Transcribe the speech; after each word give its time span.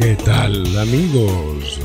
¿Qué 0.00 0.16
tal 0.24 0.78
amigos? 0.78 1.78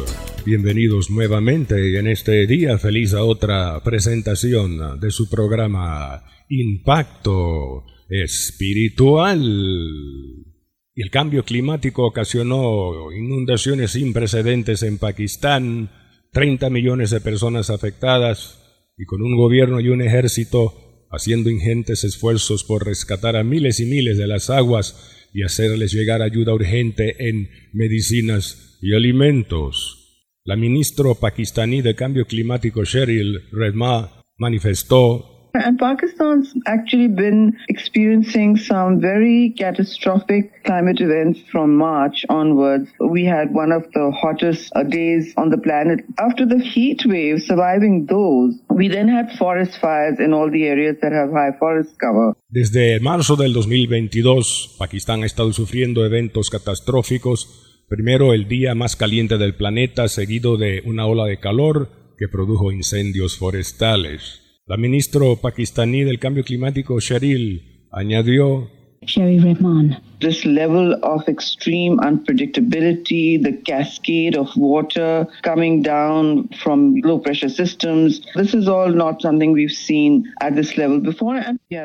Bienvenidos 0.45 1.09
nuevamente 1.09 1.99
en 1.99 2.07
este 2.07 2.47
día 2.47 2.77
feliz 2.77 3.13
a 3.13 3.25
otra 3.25 3.83
presentación 3.83 5.01
de 5.01 5.11
su 5.11 5.29
programa 5.29 6.23
Impacto 6.47 7.83
Espiritual. 8.07 9.41
El 10.95 11.09
cambio 11.11 11.43
climático 11.43 12.05
ocasionó 12.05 13.11
inundaciones 13.11 13.91
sin 13.91 14.13
precedentes 14.13 14.81
en 14.83 14.97
Pakistán, 14.97 15.91
30 16.31 16.69
millones 16.69 17.09
de 17.09 17.19
personas 17.19 17.69
afectadas 17.69 18.93
y 18.97 19.03
con 19.03 19.23
un 19.23 19.35
gobierno 19.35 19.81
y 19.81 19.89
un 19.89 20.01
ejército 20.01 21.05
haciendo 21.11 21.49
ingentes 21.49 22.05
esfuerzos 22.05 22.63
por 22.63 22.85
rescatar 22.85 23.35
a 23.35 23.43
miles 23.43 23.81
y 23.81 23.85
miles 23.85 24.17
de 24.17 24.27
las 24.27 24.49
aguas 24.49 25.14
y 25.35 25.43
hacerles 25.43 25.91
llegar 25.91 26.21
ayuda 26.21 26.53
urgente 26.53 27.27
en 27.27 27.49
medicinas 27.73 28.79
y 28.81 28.95
alimentos. 28.95 30.31
La 30.45 30.55
ministra 30.55 31.13
pakistaní 31.13 31.81
de 31.81 31.93
Cambio 31.93 32.25
Climático 32.25 32.85
Sheryl 32.85 33.49
Redma 33.51 34.23
manifestó 34.37 35.34
And 35.55 35.79
Pakistan's 35.79 36.53
actually 36.65 37.07
been 37.07 37.57
experiencing 37.69 38.57
some 38.57 38.99
very 38.99 39.53
catastrophic 39.57 40.63
climate 40.65 40.99
events 40.99 41.39
from 41.49 41.77
March 41.77 42.25
onwards. 42.27 42.89
We 42.99 43.23
had 43.23 43.53
one 43.53 43.71
of 43.71 43.83
the 43.93 44.11
hottest 44.11 44.71
uh, 44.75 44.83
days 44.83 45.33
on 45.37 45.49
the 45.49 45.57
planet. 45.57 46.03
After 46.19 46.45
the 46.45 46.59
heat 46.59 47.03
wave, 47.05 47.41
surviving 47.41 48.05
those, 48.05 48.55
we 48.69 48.89
then 48.89 49.07
had 49.07 49.37
forest 49.37 49.79
fires 49.79 50.19
in 50.19 50.33
all 50.33 50.51
the 50.51 50.65
areas 50.65 50.97
that 51.01 51.13
have 51.13 51.31
high 51.31 51.57
forest 51.57 51.97
cover. 51.99 52.35
Desde 52.49 52.99
marzo 52.99 53.35
del 53.37 53.53
2022, 53.53 54.75
Pakistán 54.77 55.23
ha 55.23 55.25
estado 55.25 55.53
sufriendo 55.53 56.05
eventos 56.05 56.49
catastróficos. 56.49 57.85
Primero 57.87 58.33
el 58.33 58.47
día 58.47 58.75
más 58.75 58.95
caliente 58.95 59.37
del 59.37 59.55
planeta, 59.55 60.07
seguido 60.09 60.57
de 60.57 60.81
una 60.85 61.05
ola 61.05 61.25
de 61.25 61.39
calor 61.39 61.89
que 62.17 62.27
produjo 62.27 62.71
incendios 62.71 63.37
forestales. 63.37 64.44
La 64.67 64.77
ministra 64.77 65.21
pakistaní 65.39 66.03
del 66.03 66.17
cambio 66.17 66.43
climático, 66.43 66.99
Sharil, 66.99 67.85
añadió 67.91 68.67
Sherry 69.05 69.37
Rahman. 69.37 70.01
This 70.19 70.43
level 70.43 70.95
of 71.03 71.27
extreme 71.27 71.99
unpredictability, 71.99 73.39
the 73.39 73.61
cascade 73.61 74.35
of 74.35 74.49
water 74.55 75.27
coming 75.43 75.83
down 75.83 76.49
from 76.63 76.95
low 77.03 77.21
pressure 77.21 77.47
systems, 77.47 78.21
this 78.33 78.55
is 78.55 78.67
all 78.67 78.91
not 78.91 79.21
something 79.21 79.53
we've 79.53 79.69
seen 79.69 80.23
at 80.41 80.55
this 80.55 80.75
level 80.77 80.99
before. 80.99 81.39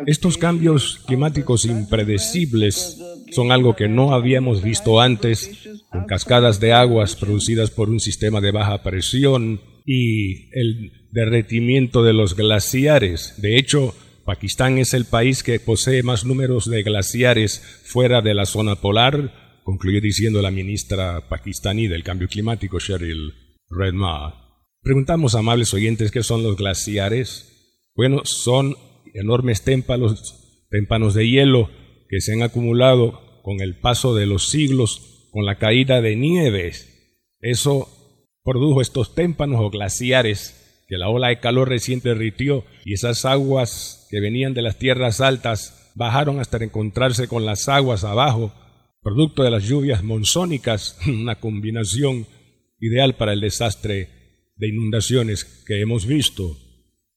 Estos 0.07 0.39
cambios 0.39 1.01
climáticos 1.07 1.67
impredecibles 1.67 2.99
son 3.31 3.53
algo 3.53 3.77
que 3.77 3.89
no 3.89 4.15
habíamos 4.15 4.63
visto 4.63 5.03
antes, 5.03 5.69
con 5.91 6.07
cascadas 6.07 6.61
de 6.61 6.73
aguas 6.73 7.15
producidas 7.15 7.71
por 7.71 7.91
un 7.91 8.01
sistema 8.01 8.41
de 8.41 8.53
baja 8.53 8.83
presión 8.83 9.61
y 9.85 10.49
el 10.59 11.00
derretimiento 11.13 12.03
de 12.03 12.13
los 12.13 12.37
glaciares. 12.37 13.35
De 13.39 13.57
hecho, 13.57 13.95
Pakistán 14.25 14.79
es 14.79 14.95
el 14.95 15.07
país 15.07 15.43
que 15.43 15.61
posee 15.61 16.03
más 16.03 16.25
números 16.25 16.69
de 16.71 16.83
glaciares 16.83 17.61
fuera 17.85 18.23
de 18.23 18.35
la 18.35 18.47
zona 18.47 18.77
polar, 18.77 19.61
concluyó 19.65 20.01
diciendo 20.01 20.43
la 20.43 20.51
ministra 20.51 21.29
pakistaní 21.29 21.89
del 21.89 22.05
cambio 22.05 22.29
climático, 22.29 22.79
Sheryl 22.79 23.35
Redma. 23.69 24.65
Preguntamos, 24.83 25.35
amables 25.35 25.75
oyentes, 25.75 26.11
¿qué 26.11 26.23
son 26.23 26.43
los 26.43 26.57
glaciares? 26.57 27.91
Bueno, 27.95 28.23
son 28.25 28.77
enormes 29.15 29.63
témpanos, 29.63 30.67
témpanos 30.71 31.15
de 31.15 31.29
hielo 31.29 31.71
que 32.09 32.21
se 32.21 32.33
han 32.33 32.43
acumulado 32.43 33.43
con 33.43 33.61
el 33.61 33.79
paso 33.79 34.15
de 34.15 34.27
los 34.27 34.49
siglos, 34.49 35.29
con 35.33 35.45
la 35.45 35.59
caída 35.59 36.01
de 36.01 36.17
nieves. 36.17 37.27
Eso 37.41 37.89
produjo 38.43 38.81
estos 38.81 39.15
témpanos 39.15 39.61
o 39.61 39.71
glaciares 39.71 40.61
que 40.91 40.99
la 40.99 41.09
ola 41.09 41.29
de 41.29 41.39
calor 41.39 41.69
reciente 41.69 42.09
derritió 42.09 42.65
y 42.85 42.95
esas 42.95 43.25
aguas 43.25 44.09
que 44.11 44.21
venían 44.21 44.55
de 44.55 44.63
las 44.63 44.77
tierras 44.77 45.21
altas 45.21 45.93
bajaron 45.95 46.41
hasta 46.41 46.63
encontrarse 46.63 47.29
con 47.29 47.47
las 47.47 47.69
aguas 47.69 48.03
abajo, 48.03 48.53
producto 49.01 49.45
de 49.45 49.53
las 49.53 49.69
lluvias 49.69 50.03
monzónicas, 50.03 50.99
una 51.07 51.37
combinación 51.37 52.27
ideal 52.81 53.15
para 53.15 53.33
el 53.33 53.41
desastre 53.41 54.09
de 54.57 54.69
inundaciones 54.69 55.45
que 55.65 55.81
hemos 55.81 56.07
visto. 56.07 56.57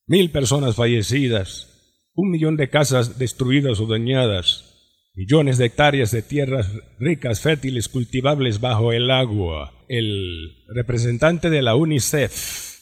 Mil 0.06 0.30
personas 0.30 0.76
fallecidas, 0.76 2.12
un 2.14 2.30
millón 2.30 2.58
de 2.58 2.70
casas 2.70 3.18
destruidas 3.18 3.80
o 3.80 3.88
dañadas, 3.88 5.10
millones 5.16 5.58
de 5.58 5.66
hectáreas 5.66 6.12
de 6.12 6.22
tierras 6.22 6.70
ricas, 7.00 7.42
fértiles, 7.42 7.90
cultivables 7.90 8.62
bajo 8.62 8.94
el 8.94 9.10
agua. 9.10 9.74
El 9.88 10.64
representante 10.68 11.50
de 11.50 11.64
la 11.64 11.76
UNICEF, 11.76 12.73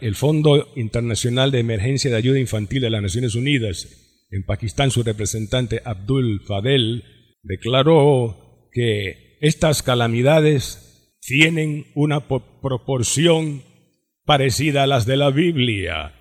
el 0.00 0.14
Fondo 0.14 0.72
Internacional 0.76 1.50
de 1.50 1.60
Emergencia 1.60 2.10
de 2.10 2.16
Ayuda 2.16 2.38
Infantil 2.38 2.82
de 2.82 2.90
las 2.90 3.02
Naciones 3.02 3.34
Unidas, 3.34 3.88
en 4.30 4.44
Pakistán 4.44 4.90
su 4.90 5.02
representante 5.02 5.80
Abdul 5.84 6.40
Fadel 6.46 7.04
declaró 7.42 8.68
que 8.72 9.38
estas 9.40 9.82
calamidades 9.82 11.18
tienen 11.20 11.86
una 11.94 12.26
proporción 12.28 13.62
parecida 14.24 14.82
a 14.82 14.86
las 14.86 15.06
de 15.06 15.16
la 15.16 15.30
Biblia. 15.30 16.14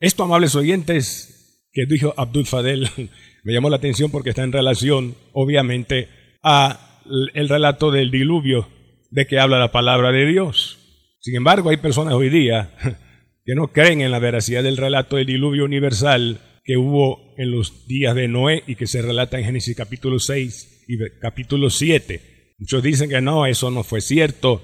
Esto, 0.00 0.24
amables 0.24 0.54
oyentes, 0.54 1.68
que 1.72 1.86
dijo 1.86 2.14
Abdul 2.16 2.46
Fadel, 2.46 2.88
me 3.44 3.52
llamó 3.52 3.70
la 3.70 3.76
atención 3.76 4.10
porque 4.10 4.30
está 4.30 4.42
en 4.42 4.52
relación, 4.52 5.14
obviamente, 5.32 6.08
a 6.42 7.02
el 7.34 7.48
relato 7.48 7.90
del 7.90 8.10
diluvio 8.10 8.68
de 9.10 9.26
que 9.26 9.38
habla 9.38 9.58
la 9.58 9.72
palabra 9.72 10.10
de 10.10 10.26
Dios. 10.26 10.83
Sin 11.24 11.36
embargo, 11.36 11.70
hay 11.70 11.78
personas 11.78 12.12
hoy 12.12 12.28
día 12.28 12.74
que 13.46 13.54
no 13.54 13.68
creen 13.68 14.02
en 14.02 14.10
la 14.10 14.18
veracidad 14.18 14.62
del 14.62 14.76
relato 14.76 15.16
del 15.16 15.24
diluvio 15.24 15.64
universal 15.64 16.38
que 16.62 16.76
hubo 16.76 17.32
en 17.38 17.50
los 17.50 17.86
días 17.86 18.14
de 18.14 18.28
Noé 18.28 18.62
y 18.66 18.76
que 18.76 18.86
se 18.86 19.00
relata 19.00 19.38
en 19.38 19.46
Génesis 19.46 19.74
capítulo 19.74 20.18
6 20.18 20.84
y 20.86 20.98
capítulo 21.22 21.70
7. 21.70 22.20
Muchos 22.58 22.82
dicen 22.82 23.08
que 23.08 23.22
no, 23.22 23.46
eso 23.46 23.70
no 23.70 23.84
fue 23.84 24.02
cierto. 24.02 24.62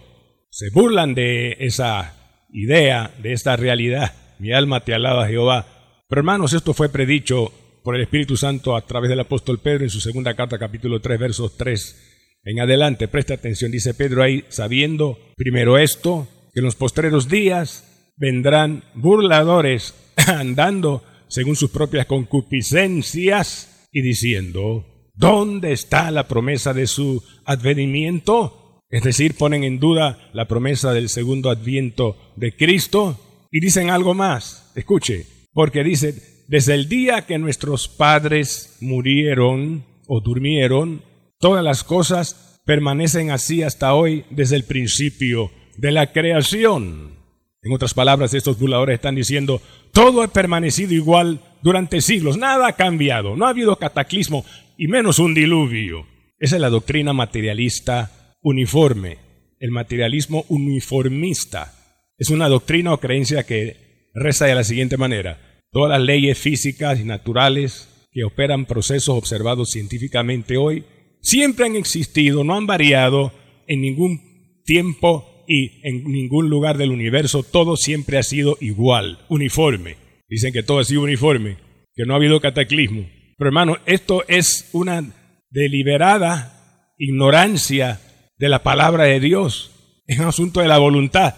Se 0.51 0.69
burlan 0.69 1.15
de 1.15 1.57
esa 1.61 2.45
idea, 2.53 3.11
de 3.23 3.33
esta 3.33 3.57
realidad. 3.57 4.13
Mi 4.39 4.53
alma 4.53 4.85
te 4.85 4.93
alaba, 4.93 5.29
Jehová. 5.29 5.67
Pero 6.11 6.21
hermanos, 6.21 6.53
esto 6.53 6.75
fue 6.75 6.91
predicho 6.91 7.55
por 7.83 7.97
el 7.97 8.03
Espíritu 8.03 8.37
Santo 8.37 8.77
a 8.77 8.87
través 8.87 9.09
del 9.09 9.21
apóstol 9.21 9.61
Pedro 9.61 9.85
en 9.85 9.91
su 9.91 10.01
segunda 10.01 10.37
carta, 10.37 10.59
capítulo 10.59 11.01
3, 11.01 11.19
versos 11.19 11.57
3 11.57 12.41
en 12.45 12.61
adelante. 12.61 13.09
Presta 13.09 13.33
atención, 13.33 13.71
dice 13.71 13.95
Pedro 13.95 14.23
ahí, 14.23 14.45
sabiendo 14.51 15.19
primero 15.39 15.79
esto, 15.79 16.29
que 16.53 16.61
en 16.61 16.65
los 16.65 16.77
postreros 16.77 17.29
días 17.29 18.13
vendrán 18.17 18.85
burladores 18.95 19.95
andando 20.27 21.03
según 21.29 21.57
sus 21.57 21.71
propias 21.71 22.07
concupiscencias 22.07 23.89
y 23.93 24.03
diciendo, 24.03 24.85
¿dónde 25.15 25.73
está 25.73 26.11
la 26.11 26.29
promesa 26.29 26.75
de 26.75 26.87
su 26.87 27.23
advenimiento? 27.45 28.81
Es 28.91 29.05
decir, 29.05 29.37
ponen 29.37 29.63
en 29.65 29.79
duda 29.79 30.31
la 30.33 30.49
promesa 30.49 30.93
del 30.93 31.09
segundo 31.09 31.51
adviento 31.51 32.17
de 32.37 32.57
Cristo 32.57 33.47
y 33.53 33.61
dicen 33.61 33.91
algo 33.91 34.15
más. 34.15 34.73
Escuche, 34.75 35.27
porque 35.53 35.85
dice, 35.85 36.45
desde 36.49 36.75
el 36.75 36.89
día 36.89 37.27
que 37.27 37.39
nuestros 37.39 37.89
padres 37.89 38.77
murieron 38.81 39.85
o 40.09 40.21
durmieron, 40.21 41.03
todas 41.39 41.63
las 41.63 41.85
cosas 41.85 42.61
permanecen 42.67 43.31
así 43.31 43.63
hasta 43.63 43.95
hoy 43.95 44.25
desde 44.31 44.57
el 44.57 44.65
principio 44.65 45.53
de 45.77 45.93
la 45.93 46.13
creación. 46.13 47.17
En 47.63 47.73
otras 47.73 47.95
palabras, 47.95 48.33
estos 48.33 48.59
burladores 48.59 48.95
están 48.95 49.15
diciendo, 49.15 49.61
todo 49.93 50.23
ha 50.23 50.29
permanecido 50.29 50.95
igual 50.95 51.41
durante 51.63 52.01
siglos, 52.01 52.39
nada 52.39 52.69
ha 52.69 52.73
cambiado, 52.73 53.37
no 53.37 53.47
ha 53.47 53.51
habido 53.51 53.77
cataclismo 53.77 54.45
y 54.79 54.89
menos 54.89 55.19
un 55.19 55.35
diluvio. 55.35 56.07
Esa 56.39 56.57
es 56.57 56.63
la 56.63 56.71
doctrina 56.71 57.13
materialista 57.13 58.37
uniforme, 58.43 59.19
el 59.59 59.71
materialismo 59.71 60.47
uniformista. 60.49 61.75
Es 62.17 62.31
una 62.31 62.49
doctrina 62.49 62.95
o 62.95 63.01
creencia 63.01 63.45
que 63.45 64.11
reza 64.15 64.47
de 64.47 64.55
la 64.55 64.65
siguiente 64.65 64.97
manera. 64.97 65.39
Todas 65.71 65.91
las 65.91 66.01
leyes 66.01 66.39
físicas 66.39 66.99
y 66.99 67.05
naturales 67.05 68.09
que 68.11 68.25
operan 68.25 68.67
procesos 68.67 69.17
observados 69.17 69.71
científicamente 69.71 70.57
hoy 70.57 70.85
siempre 71.21 71.67
han 71.67 71.77
existido, 71.77 72.43
no 72.43 72.57
han 72.57 72.67
variado 72.67 73.33
en 73.67 73.83
ningún 73.83 74.63
tiempo 74.65 75.30
y 75.53 75.81
en 75.83 76.05
ningún 76.05 76.49
lugar 76.49 76.79
del 76.79 76.93
universo 76.93 77.43
todo 77.43 77.77
siempre 77.77 78.19
ha 78.19 78.23
sido 78.23 78.57
igual, 78.61 79.19
uniforme. 79.29 79.97
Dicen 80.29 80.53
que 80.53 80.63
todo 80.63 80.79
ha 80.79 80.85
sido 80.85 81.03
uniforme, 81.03 81.57
que 81.97 82.05
no 82.05 82.13
ha 82.13 82.19
habido 82.19 82.41
cataclismo. 82.41 83.09
Pero 83.37 83.49
hermano, 83.49 83.79
esto 83.85 84.23
es 84.29 84.69
una 84.73 85.13
deliberada 85.51 86.93
ignorancia 86.99 88.01
de 88.39 88.49
la 88.49 88.63
palabra 88.63 89.03
de 89.05 89.19
Dios. 89.19 89.73
Es 90.07 90.21
un 90.21 90.27
asunto 90.27 90.61
de 90.61 90.69
la 90.69 90.79
voluntad. 90.79 91.35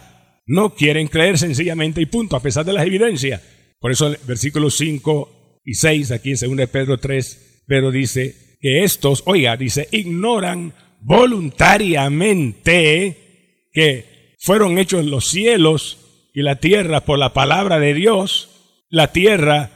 No 0.47 0.75
quieren 0.75 1.09
creer 1.09 1.38
sencillamente 1.38 2.03
y 2.03 2.06
punto, 2.06 2.37
a 2.37 2.43
pesar 2.43 2.67
de 2.67 2.75
las 2.75 2.87
evidencias. 2.87 3.41
Por 3.81 3.93
eso 3.93 4.14
versículos 4.26 4.76
5 4.76 5.62
y 5.64 5.73
6 5.73 6.11
aquí 6.11 6.32
en 6.32 6.56
2 6.59 6.69
Pedro 6.69 6.99
3, 6.99 7.62
Pedro 7.67 7.91
dice 7.91 8.59
que 8.61 8.85
estos, 8.85 9.23
oiga, 9.25 9.56
dice, 9.56 9.88
ignoran 9.91 10.75
voluntariamente 11.00 13.23
que 13.72 14.36
fueron 14.38 14.78
hechos 14.78 15.04
los 15.04 15.28
cielos 15.28 15.98
y 16.34 16.42
la 16.42 16.56
tierra 16.56 17.02
por 17.02 17.19
la 17.19 17.32
palabra 17.32 17.78
de 17.78 17.94
Dios, 17.94 18.50
la 18.88 19.12
tierra 19.12 19.70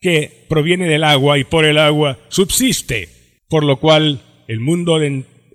que 0.00 0.46
proviene 0.48 0.86
del 0.86 1.04
agua 1.04 1.38
y 1.38 1.44
por 1.44 1.64
el 1.64 1.78
agua 1.78 2.18
subsiste, 2.28 3.08
por 3.48 3.64
lo 3.64 3.78
cual 3.78 4.20
el 4.46 4.60
mundo 4.60 4.96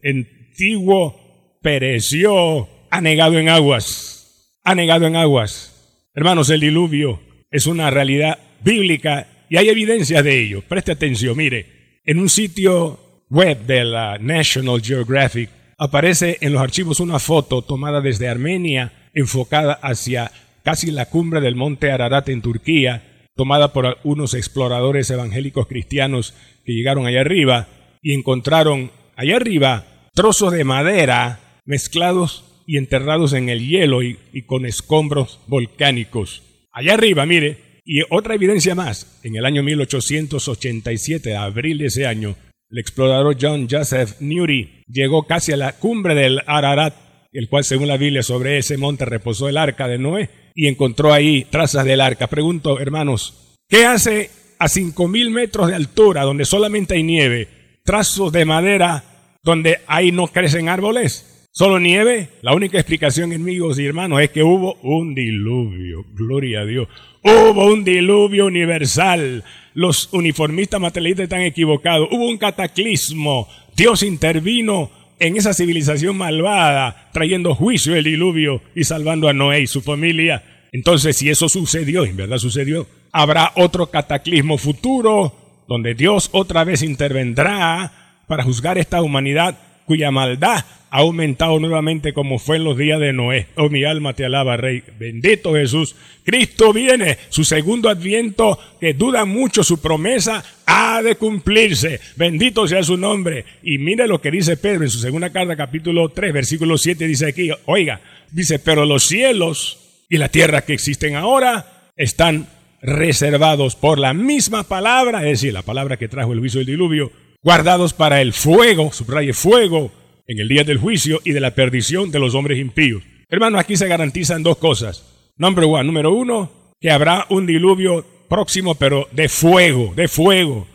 antiguo 0.04 1.60
pereció, 1.62 2.70
anegado 2.90 3.40
en 3.40 3.50
aguas, 3.50 4.60
anegado 4.64 5.08
en 5.08 5.16
aguas. 5.16 6.10
Hermanos, 6.14 6.50
el 6.50 6.60
diluvio 6.60 7.22
es 7.50 7.66
una 7.66 7.90
realidad 7.90 8.38
bíblica 8.64 9.28
y 9.50 9.58
hay 9.58 9.70
evidencia 9.70 10.22
de 10.22 10.42
ello. 10.42 10.62
Preste 10.68 10.92
atención, 10.92 11.36
mire, 11.38 12.02
en 12.06 12.20
un 12.20 12.30
sitio 12.30 13.26
web 13.30 13.66
de 13.66 13.84
la 13.84 14.18
National 14.20 14.82
Geographic 14.82 15.50
aparece 15.78 16.38
en 16.42 16.54
los 16.54 16.62
archivos 16.62 17.00
una 17.00 17.20
foto 17.20 17.62
tomada 17.62 18.02
desde 18.02 18.30
Armenia 18.30 19.10
enfocada 19.14 19.74
hacia 19.74 20.32
casi 20.64 20.92
la 20.92 21.08
cumbre 21.08 21.42
del 21.42 21.56
monte 21.56 21.92
Ararat 21.92 22.30
en 22.30 22.42
Turquía 22.42 23.04
tomada 23.36 23.74
por 23.74 23.98
unos 24.04 24.34
exploradores 24.34 25.10
evangélicos 25.10 25.68
cristianos 25.68 26.34
que 26.66 26.74
llegaron 26.74 27.06
allá 27.06 27.22
arriba 27.22 27.68
y 28.02 28.14
encontraron 28.14 28.92
allá 29.16 29.38
arriba 29.38 29.86
trozos 30.14 30.54
de 30.54 30.64
madera 30.64 31.40
mezclados 31.66 32.46
y 32.66 32.78
enterrados 32.78 33.34
en 33.34 33.50
el 33.50 33.68
hielo 33.68 34.04
y, 34.04 34.18
con 34.46 34.66
escombros 34.66 35.40
volcánicos. 35.48 36.44
Allá 36.72 36.94
arriba, 36.94 37.26
mire, 37.26 37.82
y 37.86 38.02
otra 38.10 38.36
evidencia 38.36 38.76
más, 38.76 39.20
en 39.24 39.36
el 39.36 39.46
año 39.46 39.64
1887, 39.64 41.36
abril 41.36 41.80
de 41.80 41.88
ese 41.88 42.06
año, 42.06 42.36
el 42.74 42.80
explorador 42.80 43.38
John 43.40 43.68
Joseph 43.70 44.20
Newry 44.20 44.84
llegó 44.88 45.28
casi 45.28 45.52
a 45.52 45.58
la 45.58 45.74
cumbre 45.74 46.16
del 46.16 46.42
Ararat, 46.48 46.96
el 47.32 47.48
cual 47.48 47.64
según 47.64 47.88
la 47.88 47.98
Biblia 47.98 48.24
sobre 48.24 48.58
ese 48.58 48.78
monte 48.78 49.06
reposó 49.06 49.48
el 49.48 49.58
arca 49.58 49.88
de 49.88 50.00
Noé, 50.00 50.32
y 50.56 50.68
encontró 50.68 51.14
ahí 51.14 51.46
trazas 51.52 51.86
del 51.86 52.02
arca. 52.02 52.26
Pregunto, 52.26 52.80
hermanos, 52.80 53.60
¿qué 53.70 53.86
hace 53.86 54.32
a 54.58 54.68
cinco 54.68 55.08
mil 55.08 55.30
metros 55.30 55.68
de 55.68 55.76
altura, 55.76 56.24
donde 56.24 56.46
solamente 56.46 56.96
hay 56.96 57.04
nieve, 57.04 57.48
trazos 57.86 58.32
de 58.32 58.44
madera 58.44 59.04
donde 59.44 59.82
ahí 59.86 60.12
no 60.12 60.28
crecen 60.28 60.68
árboles? 60.68 61.33
¿Solo 61.56 61.80
nieve? 61.80 62.30
La 62.42 62.56
única 62.56 62.80
explicación, 62.80 63.32
amigos 63.32 63.78
y 63.78 63.86
hermanos, 63.86 64.20
es 64.22 64.32
que 64.32 64.42
hubo 64.42 64.74
un 64.82 65.14
diluvio. 65.14 66.04
Gloria 66.16 66.62
a 66.62 66.66
Dios. 66.66 66.88
Hubo 67.22 67.72
un 67.72 67.84
diluvio 67.84 68.48
universal. 68.48 69.44
Los 69.76 70.12
uniformistas 70.14 70.82
materialistas 70.82 71.26
están 71.26 71.44
equivocados. 71.44 72.10
Hubo 72.12 72.28
un 72.28 72.40
cataclismo. 72.40 73.48
Dios 73.78 74.02
intervino 74.02 74.90
en 75.20 75.38
esa 75.38 75.54
civilización 75.54 76.18
malvada, 76.18 77.12
trayendo 77.14 77.54
juicio 77.54 77.96
el 77.96 78.06
diluvio 78.06 78.64
y 78.74 78.86
salvando 78.86 79.30
a 79.30 79.34
Noé 79.34 79.62
y 79.62 79.68
su 79.68 79.82
familia. 79.82 80.44
Entonces, 80.72 81.18
si 81.18 81.30
eso 81.30 81.50
sucedió, 81.50 82.04
en 82.04 82.18
verdad 82.18 82.40
sucedió, 82.40 82.88
habrá 83.12 83.52
otro 83.58 83.92
cataclismo 83.92 84.58
futuro 84.58 85.64
donde 85.68 85.94
Dios 85.94 86.30
otra 86.32 86.64
vez 86.64 86.82
intervendrá 86.82 88.24
para 88.26 88.44
juzgar 88.44 88.80
esta 88.80 89.04
humanidad 89.04 89.56
cuya 89.86 90.12
maldad 90.12 90.66
ha 90.90 90.98
aumentado 91.00 91.60
nuevamente 91.60 92.14
como 92.14 92.38
fue 92.38 92.58
en 92.58 92.64
los 92.64 92.78
días 92.78 93.00
de 93.00 93.14
Noé. 93.14 93.48
Oh, 93.56 93.70
mi 93.70 93.84
alma 93.84 94.14
te 94.14 94.26
alaba, 94.26 94.58
Rey. 94.58 94.84
Bendito 95.00 95.54
Jesús. 95.54 95.96
Cristo 96.24 96.72
viene. 96.72 97.18
Su 97.30 97.44
segundo 97.44 97.90
adviento, 97.90 98.60
que 98.80 98.94
duda 98.94 99.26
mucho 99.26 99.64
su 99.64 99.82
promesa, 99.82 100.44
ha 100.68 101.02
de 101.02 101.16
cumplirse. 101.16 102.00
Bendito 102.16 102.68
sea 102.68 102.84
su 102.84 102.96
nombre. 102.96 103.46
Y 103.64 103.80
mire 103.80 104.08
lo 104.08 104.22
que 104.22 104.30
dice 104.30 104.56
Pedro 104.56 104.84
en 104.84 104.92
su 104.92 105.00
segunda 105.00 105.32
carta, 105.32 105.56
capítulo 105.56 106.10
3, 106.10 106.32
versículo 106.32 106.78
7, 106.78 107.08
dice 107.08 107.28
aquí, 107.28 107.50
oiga, 107.66 108.02
dice, 108.32 108.60
pero 108.60 108.86
los 108.86 109.04
cielos 109.04 109.80
y 110.10 110.18
la 110.18 110.30
tierra 110.30 110.62
que 110.62 110.74
existen 110.74 111.16
ahora 111.16 111.90
están 111.98 112.48
reservados 112.84 113.76
por 113.76 113.98
la 113.98 114.14
misma 114.14 114.64
palabra, 114.64 115.20
es 115.24 115.40
decir, 115.40 115.54
la 115.54 115.62
palabra 115.62 115.98
que 115.98 116.10
trajo 116.10 116.34
el 116.34 116.40
juicio 116.40 116.60
del 116.60 116.68
diluvio, 116.68 117.12
guardados 117.44 117.94
para 117.94 118.22
el 118.22 118.34
fuego, 118.34 118.92
subraye 118.92 119.34
fuego, 119.34 119.92
en 120.28 120.40
el 120.40 120.48
día 120.48 120.64
del 120.64 120.78
juicio 120.78 121.20
y 121.24 121.32
de 121.32 121.42
la 121.42 121.54
perdición 121.54 122.12
de 122.12 122.20
los 122.20 122.34
hombres 122.34 122.60
impíos. 122.60 123.04
Hermano, 123.30 123.60
aquí 123.60 123.76
se 123.76 123.88
garantizan 123.88 124.44
dos 124.44 124.58
cosas. 124.58 125.34
Number 125.38 125.66
one, 125.66 125.84
número 125.84 126.14
uno, 126.14 126.52
que 126.80 126.92
habrá 126.92 127.26
un 127.30 127.46
diluvio 127.46 128.06
próximo, 128.30 128.76
pero 128.76 129.08
de 129.12 129.28
fuego, 129.28 129.94
de 129.96 130.08
fuego. 130.08 130.68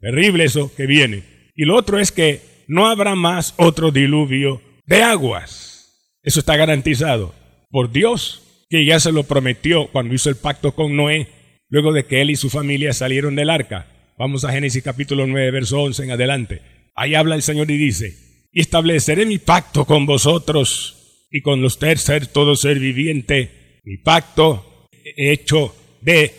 Terrible 0.00 0.44
eso 0.44 0.70
que 0.74 0.86
viene. 0.86 1.22
Y 1.54 1.64
lo 1.64 1.76
otro 1.76 1.98
es 1.98 2.12
que 2.12 2.40
no 2.66 2.86
habrá 2.86 3.14
más 3.14 3.54
otro 3.56 3.90
diluvio 3.90 4.62
de 4.86 5.02
aguas. 5.02 6.18
Eso 6.22 6.40
está 6.40 6.56
garantizado 6.56 7.34
por 7.70 7.92
Dios, 7.92 8.66
que 8.70 8.84
ya 8.84 9.00
se 9.00 9.12
lo 9.12 9.24
prometió 9.24 9.88
cuando 9.88 10.14
hizo 10.14 10.30
el 10.30 10.36
pacto 10.36 10.72
con 10.72 10.96
Noé, 10.96 11.28
luego 11.68 11.92
de 11.92 12.06
que 12.06 12.22
él 12.22 12.30
y 12.30 12.36
su 12.36 12.48
familia 12.48 12.92
salieron 12.92 13.36
del 13.36 13.50
arca. 13.50 13.86
Vamos 14.16 14.44
a 14.44 14.52
Génesis 14.52 14.84
capítulo 14.84 15.26
9, 15.26 15.50
verso 15.50 15.82
11 15.82 16.04
en 16.04 16.10
adelante. 16.12 16.62
Ahí 16.94 17.16
habla 17.16 17.34
el 17.34 17.42
Señor 17.42 17.68
y 17.72 17.76
dice, 17.76 18.14
y 18.52 18.60
estableceré 18.60 19.26
mi 19.26 19.38
pacto 19.38 19.84
con 19.86 20.06
vosotros 20.06 21.26
y 21.32 21.40
con 21.40 21.60
los 21.60 21.80
tercer 21.80 22.28
todo 22.28 22.54
ser 22.54 22.78
viviente, 22.78 23.80
mi 23.84 23.96
pacto 23.96 24.86
hecho 25.16 25.74
de 26.00 26.32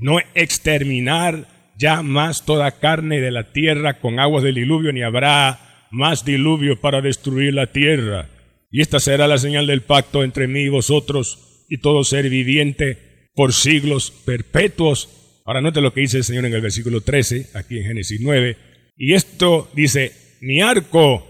no 0.00 0.18
exterminar 0.34 1.48
ya 1.78 2.02
más 2.02 2.44
toda 2.44 2.78
carne 2.78 3.20
de 3.22 3.30
la 3.30 3.52
tierra 3.52 3.98
con 3.98 4.20
aguas 4.20 4.44
del 4.44 4.56
diluvio, 4.56 4.92
ni 4.92 5.02
habrá 5.02 5.86
más 5.90 6.26
diluvio 6.26 6.82
para 6.82 7.00
destruir 7.00 7.54
la 7.54 7.68
tierra. 7.68 8.28
Y 8.70 8.82
esta 8.82 9.00
será 9.00 9.26
la 9.26 9.38
señal 9.38 9.66
del 9.66 9.80
pacto 9.80 10.22
entre 10.22 10.48
mí 10.48 10.64
y 10.64 10.68
vosotros 10.68 11.64
y 11.70 11.78
todo 11.78 12.04
ser 12.04 12.28
viviente 12.28 13.30
por 13.34 13.54
siglos 13.54 14.10
perpetuos. 14.10 15.21
Ahora 15.44 15.60
note 15.60 15.80
lo 15.80 15.92
que 15.92 16.02
dice 16.02 16.18
el 16.18 16.24
Señor 16.24 16.44
en 16.46 16.54
el 16.54 16.60
versículo 16.60 17.00
13, 17.00 17.50
aquí 17.54 17.78
en 17.78 17.84
Génesis 17.84 18.20
9. 18.20 18.56
Y 18.96 19.14
esto 19.14 19.70
dice, 19.74 20.12
mi 20.40 20.60
arco 20.60 21.26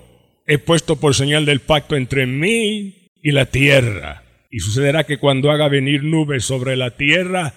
he 0.47 0.59
puesto 0.59 0.97
por 0.97 1.15
señal 1.15 1.47
del 1.47 1.61
pacto 1.61 1.97
entre 1.97 2.27
mí 2.27 3.11
y 3.23 3.31
la 3.31 3.47
tierra. 3.47 4.25
Y 4.51 4.61
sucederá 4.61 5.05
que 5.05 5.19
cuando 5.19 5.51
haga 5.51 5.69
venir 5.69 6.03
nubes 6.03 6.45
sobre 6.45 6.77
la 6.77 6.97
tierra, 6.97 7.55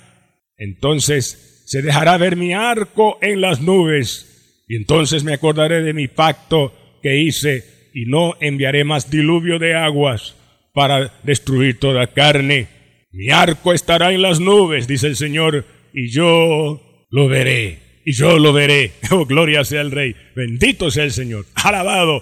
entonces 0.57 1.63
se 1.65 1.81
dejará 1.81 2.17
ver 2.17 2.37
mi 2.37 2.53
arco 2.53 3.17
en 3.21 3.41
las 3.41 3.61
nubes. 3.61 4.63
Y 4.67 4.77
entonces 4.77 5.23
me 5.23 5.33
acordaré 5.33 5.81
de 5.81 5.93
mi 5.93 6.07
pacto 6.07 6.73
que 7.01 7.17
hice 7.17 7.91
y 7.93 8.05
no 8.05 8.35
enviaré 8.39 8.83
más 8.83 9.09
diluvio 9.09 9.59
de 9.59 9.75
aguas 9.75 10.35
para 10.73 11.13
destruir 11.23 11.79
toda 11.79 12.07
carne. 12.07 12.67
Mi 13.11 13.29
arco 13.29 13.73
estará 13.73 14.11
en 14.13 14.21
las 14.21 14.39
nubes, 14.39 14.87
dice 14.87 15.07
el 15.07 15.15
Señor, 15.15 15.65
y 15.95 16.09
yo 16.11 17.07
lo 17.09 17.27
veré. 17.29 17.79
Y 18.05 18.11
yo 18.11 18.37
lo 18.37 18.53
veré. 18.53 18.91
Oh, 19.11 19.25
gloria 19.25 19.63
sea 19.63 19.81
el 19.81 19.91
Rey. 19.91 20.15
Bendito 20.35 20.91
sea 20.91 21.05
el 21.05 21.11
Señor. 21.11 21.45
Alabado 21.55 22.21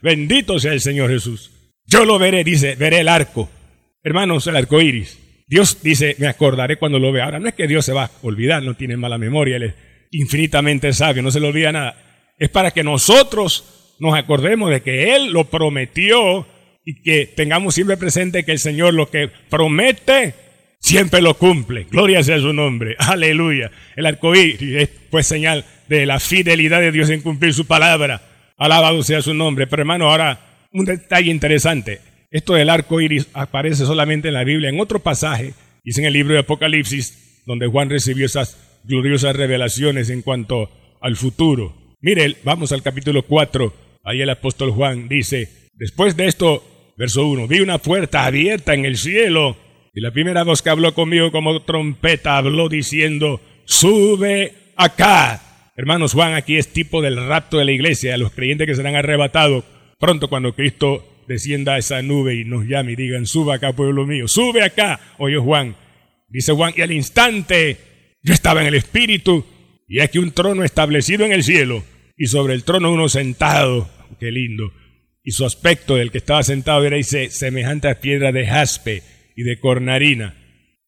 Bendito 0.00 0.58
sea 0.60 0.72
el 0.72 0.80
Señor 0.80 1.10
Jesús. 1.10 1.50
Yo 1.86 2.04
lo 2.04 2.18
veré, 2.18 2.44
dice, 2.44 2.76
veré 2.76 3.00
el 3.00 3.08
arco. 3.08 3.50
Hermanos, 4.02 4.46
el 4.46 4.56
arco 4.56 4.80
iris. 4.80 5.18
Dios 5.46 5.82
dice, 5.82 6.14
me 6.18 6.28
acordaré 6.28 6.76
cuando 6.76 6.98
lo 6.98 7.12
vea. 7.12 7.24
Ahora 7.24 7.40
no 7.40 7.48
es 7.48 7.54
que 7.54 7.66
Dios 7.66 7.84
se 7.84 7.92
va 7.92 8.04
a 8.04 8.10
olvidar, 8.22 8.62
no 8.62 8.74
tiene 8.74 8.96
mala 8.96 9.18
memoria, 9.18 9.56
Él 9.56 9.64
es 9.64 9.74
infinitamente 10.12 10.92
sabio, 10.92 11.22
no 11.22 11.30
se 11.30 11.40
le 11.40 11.48
olvida 11.48 11.72
nada. 11.72 11.96
Es 12.38 12.48
para 12.48 12.70
que 12.70 12.84
nosotros 12.84 13.96
nos 13.98 14.14
acordemos 14.14 14.70
de 14.70 14.82
que 14.82 15.14
Él 15.14 15.32
lo 15.32 15.44
prometió 15.44 16.46
y 16.84 17.02
que 17.02 17.26
tengamos 17.26 17.74
siempre 17.74 17.96
presente 17.96 18.44
que 18.44 18.52
el 18.52 18.58
Señor 18.58 18.94
lo 18.94 19.10
que 19.10 19.30
promete 19.50 20.43
siempre 20.84 21.22
lo 21.22 21.34
cumple. 21.34 21.86
Gloria 21.90 22.22
sea 22.22 22.38
su 22.38 22.52
nombre. 22.52 22.94
Aleluya. 22.98 23.70
El 23.96 24.04
arco 24.04 24.34
iris 24.36 24.60
es 24.60 24.90
pues 25.10 25.26
señal 25.26 25.64
de 25.88 26.04
la 26.04 26.20
fidelidad 26.20 26.80
de 26.80 26.92
Dios 26.92 27.08
en 27.08 27.22
cumplir 27.22 27.54
su 27.54 27.66
palabra. 27.66 28.20
Alabado 28.58 29.02
sea 29.02 29.22
su 29.22 29.32
nombre. 29.32 29.66
Pero 29.66 29.82
hermano, 29.82 30.10
ahora 30.10 30.66
un 30.72 30.84
detalle 30.84 31.30
interesante. 31.30 32.00
Esto 32.30 32.54
del 32.54 32.68
arco 32.68 33.00
iris 33.00 33.28
aparece 33.32 33.86
solamente 33.86 34.28
en 34.28 34.34
la 34.34 34.44
Biblia, 34.44 34.68
en 34.68 34.80
otro 34.80 34.98
pasaje, 34.98 35.54
y 35.84 35.98
en 35.98 36.06
el 36.06 36.12
libro 36.12 36.34
de 36.34 36.40
Apocalipsis, 36.40 37.42
donde 37.46 37.66
Juan 37.66 37.88
recibió 37.88 38.26
esas 38.26 38.82
gloriosas 38.84 39.36
revelaciones 39.36 40.10
en 40.10 40.20
cuanto 40.20 40.70
al 41.00 41.16
futuro. 41.16 41.94
Mire, 42.00 42.36
vamos 42.42 42.72
al 42.72 42.82
capítulo 42.82 43.22
4. 43.22 43.72
Ahí 44.04 44.20
el 44.20 44.30
apóstol 44.30 44.72
Juan 44.72 45.08
dice, 45.08 45.48
Después 45.74 46.16
de 46.16 46.26
esto, 46.26 46.92
verso 46.98 47.26
1, 47.26 47.48
vi 47.48 47.60
una 47.60 47.78
puerta 47.78 48.26
abierta 48.26 48.74
en 48.74 48.84
el 48.84 48.96
cielo 48.96 49.56
y 49.94 50.00
la 50.00 50.10
primera 50.10 50.42
voz 50.42 50.60
que 50.60 50.70
habló 50.70 50.92
conmigo 50.92 51.30
como 51.30 51.62
trompeta 51.62 52.36
habló 52.36 52.68
diciendo, 52.68 53.40
sube 53.64 54.52
acá. 54.76 55.40
Hermanos, 55.76 56.12
Juan 56.12 56.34
aquí 56.34 56.56
es 56.56 56.72
tipo 56.72 57.00
del 57.00 57.16
rapto 57.28 57.58
de 57.58 57.64
la 57.64 57.72
iglesia, 57.72 58.16
los 58.16 58.32
creyentes 58.32 58.66
que 58.66 58.74
serán 58.74 58.96
arrebatados 58.96 59.64
pronto 60.00 60.28
cuando 60.28 60.54
Cristo 60.54 61.24
descienda 61.28 61.74
a 61.74 61.78
esa 61.78 62.02
nube 62.02 62.34
y 62.34 62.44
nos 62.44 62.66
llame 62.66 62.92
y 62.92 62.96
digan, 62.96 63.26
suba 63.26 63.54
acá, 63.54 63.72
pueblo 63.72 64.04
mío, 64.04 64.26
sube 64.26 64.62
acá. 64.64 65.00
Oye 65.18 65.38
Juan, 65.38 65.76
dice 66.28 66.52
Juan, 66.52 66.74
y 66.76 66.82
al 66.82 66.90
instante 66.90 67.78
yo 68.22 68.34
estaba 68.34 68.62
en 68.62 68.66
el 68.66 68.74
Espíritu 68.74 69.46
y 69.86 70.00
aquí 70.00 70.18
un 70.18 70.32
trono 70.32 70.64
establecido 70.64 71.24
en 71.24 71.32
el 71.32 71.44
cielo 71.44 71.84
y 72.16 72.26
sobre 72.26 72.54
el 72.54 72.64
trono 72.64 72.92
uno 72.92 73.08
sentado. 73.08 73.88
Qué 74.18 74.32
lindo. 74.32 74.72
Y 75.22 75.30
su 75.30 75.44
aspecto 75.44 75.94
del 75.94 76.10
que 76.10 76.18
estaba 76.18 76.42
sentado 76.42 76.84
era 76.84 76.96
dice, 76.96 77.30
semejante 77.30 77.88
a 77.88 78.00
piedra 78.00 78.32
de 78.32 78.46
jaspe 78.46 79.02
y 79.34 79.42
de 79.42 79.58
cornarina. 79.58 80.34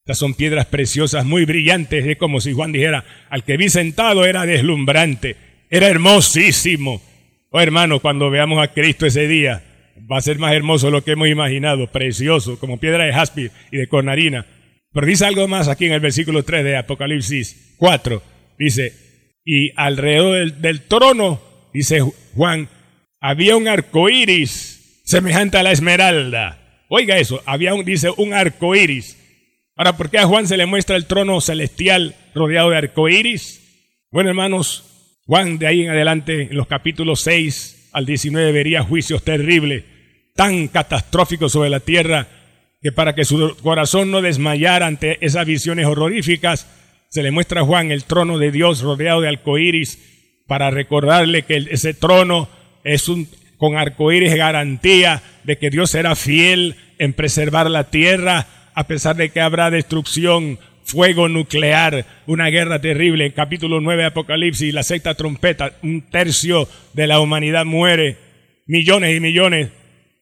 Estas 0.07 0.19
son 0.19 0.35
piedras 0.35 0.67
preciosas 0.67 1.25
muy 1.25 1.45
brillantes. 1.45 2.07
Es 2.07 2.17
como 2.17 2.41
si 2.41 2.53
Juan 2.53 2.71
dijera, 2.71 3.05
al 3.29 3.43
que 3.43 3.57
vi 3.57 3.69
sentado 3.69 4.25
era 4.25 4.47
deslumbrante, 4.47 5.37
era 5.69 5.89
hermosísimo. 5.89 7.03
Oh 7.51 7.61
hermano, 7.61 7.99
cuando 7.99 8.31
veamos 8.31 8.63
a 8.63 8.73
Cristo 8.73 9.07
ese 9.07 9.27
día, 9.27 9.65
va 10.11 10.19
a 10.19 10.23
ser 10.23 10.39
más 10.39 10.55
hermoso 10.55 10.91
lo 10.91 11.03
que 11.03 11.13
hemos 11.13 11.29
imaginado, 11.29 11.91
precioso, 11.91 12.59
como 12.61 12.79
piedra 12.79 13.05
de 13.05 13.13
jaspe 13.13 13.51
y 13.73 13.79
de 13.79 13.89
cornarina. 13.89 14.47
Pero 14.93 15.07
dice 15.09 15.27
algo 15.27 15.49
más 15.49 15.67
aquí 15.67 15.87
en 15.87 15.93
el 15.93 16.01
versículo 16.01 16.45
3 16.45 16.63
de 16.63 16.77
Apocalipsis 16.77 17.75
4. 17.77 18.23
Dice, 18.59 18.93
y 19.45 19.73
alrededor 19.75 20.39
del, 20.39 20.63
del 20.63 20.83
trono, 20.83 21.41
dice 21.75 22.01
Juan, 22.35 22.69
había 23.21 23.57
un 23.57 23.67
arco 23.67 24.09
iris 24.09 25.03
semejante 25.05 25.59
a 25.59 25.63
la 25.65 25.73
esmeralda 25.73 26.66
Oiga 26.89 27.19
eso, 27.19 27.43
había 27.47 27.75
un, 27.75 27.85
dice, 27.85 28.11
un 28.17 28.33
arco 28.33 28.75
iris. 28.75 29.19
Ahora, 29.75 29.97
¿por 29.97 30.11
qué 30.11 30.19
a 30.19 30.27
Juan 30.27 30.47
se 30.47 30.57
le 30.57 30.67
muestra 30.67 30.97
el 30.97 31.07
trono 31.07 31.41
celestial 31.41 32.15
rodeado 32.35 32.71
de 32.71 32.77
arco 32.77 33.09
iris? 33.09 33.63
Bueno, 34.11 34.31
hermanos, 34.31 35.19
Juan 35.27 35.59
de 35.59 35.67
ahí 35.67 35.83
en 35.83 35.91
adelante, 35.91 36.43
en 36.43 36.57
los 36.57 36.67
capítulos 36.67 37.21
6 37.23 37.91
al 37.93 38.07
19, 38.07 38.53
vería 38.53 38.83
juicios 38.83 39.23
terribles, 39.23 39.85
tan 40.35 40.69
catastróficos 40.69 41.53
sobre 41.53 41.71
la 41.71 41.81
tierra, 41.81 42.29
que 42.81 42.93
para 42.93 43.15
que 43.15 43.25
su 43.25 43.57
corazón 43.63 44.11
no 44.11 44.23
desmayara 44.23 44.87
ante 44.87 45.25
esas 45.25 45.45
visiones 45.47 45.87
horroríficas, 45.87 46.69
se 47.09 47.23
le 47.23 47.31
muestra 47.31 47.63
a 47.63 47.65
Juan 47.65 47.91
el 47.91 48.05
trono 48.05 48.39
de 48.39 48.53
Dios 48.53 48.83
rodeado 48.83 49.23
de 49.23 49.39
iris 49.59 49.99
para 50.47 50.71
recordarle 50.71 51.43
que 51.43 51.57
ese 51.71 51.95
trono 51.95 52.49
es 52.85 53.09
un 53.09 53.29
con 53.59 53.77
arcoíris 53.77 54.35
garantía 54.35 55.23
de 55.45 55.59
que 55.59 55.71
Dios 55.71 55.91
será 55.91 56.15
fiel 56.17 56.77
en 56.99 57.13
preservar 57.13 57.71
la 57.71 57.85
tierra, 57.85 58.47
a 58.75 58.87
pesar 58.87 59.17
de 59.17 59.31
que 59.31 59.41
habrá 59.41 59.71
destrucción, 59.71 60.59
fuego 60.85 61.29
nuclear, 61.29 62.07
una 62.27 62.49
guerra 62.49 62.81
terrible. 62.81 63.27
En 63.27 63.33
capítulo 63.33 63.81
9 63.81 64.03
de 64.03 64.09
Apocalipsis, 64.09 64.73
la 64.73 64.83
sexta 64.83 65.15
trompeta, 65.15 65.73
un 65.83 66.03
tercio 66.03 66.69
de 66.93 67.07
la 67.07 67.21
humanidad 67.21 67.65
muere, 67.65 68.17
millones 68.67 69.17
y 69.17 69.21
millones 69.21 69.71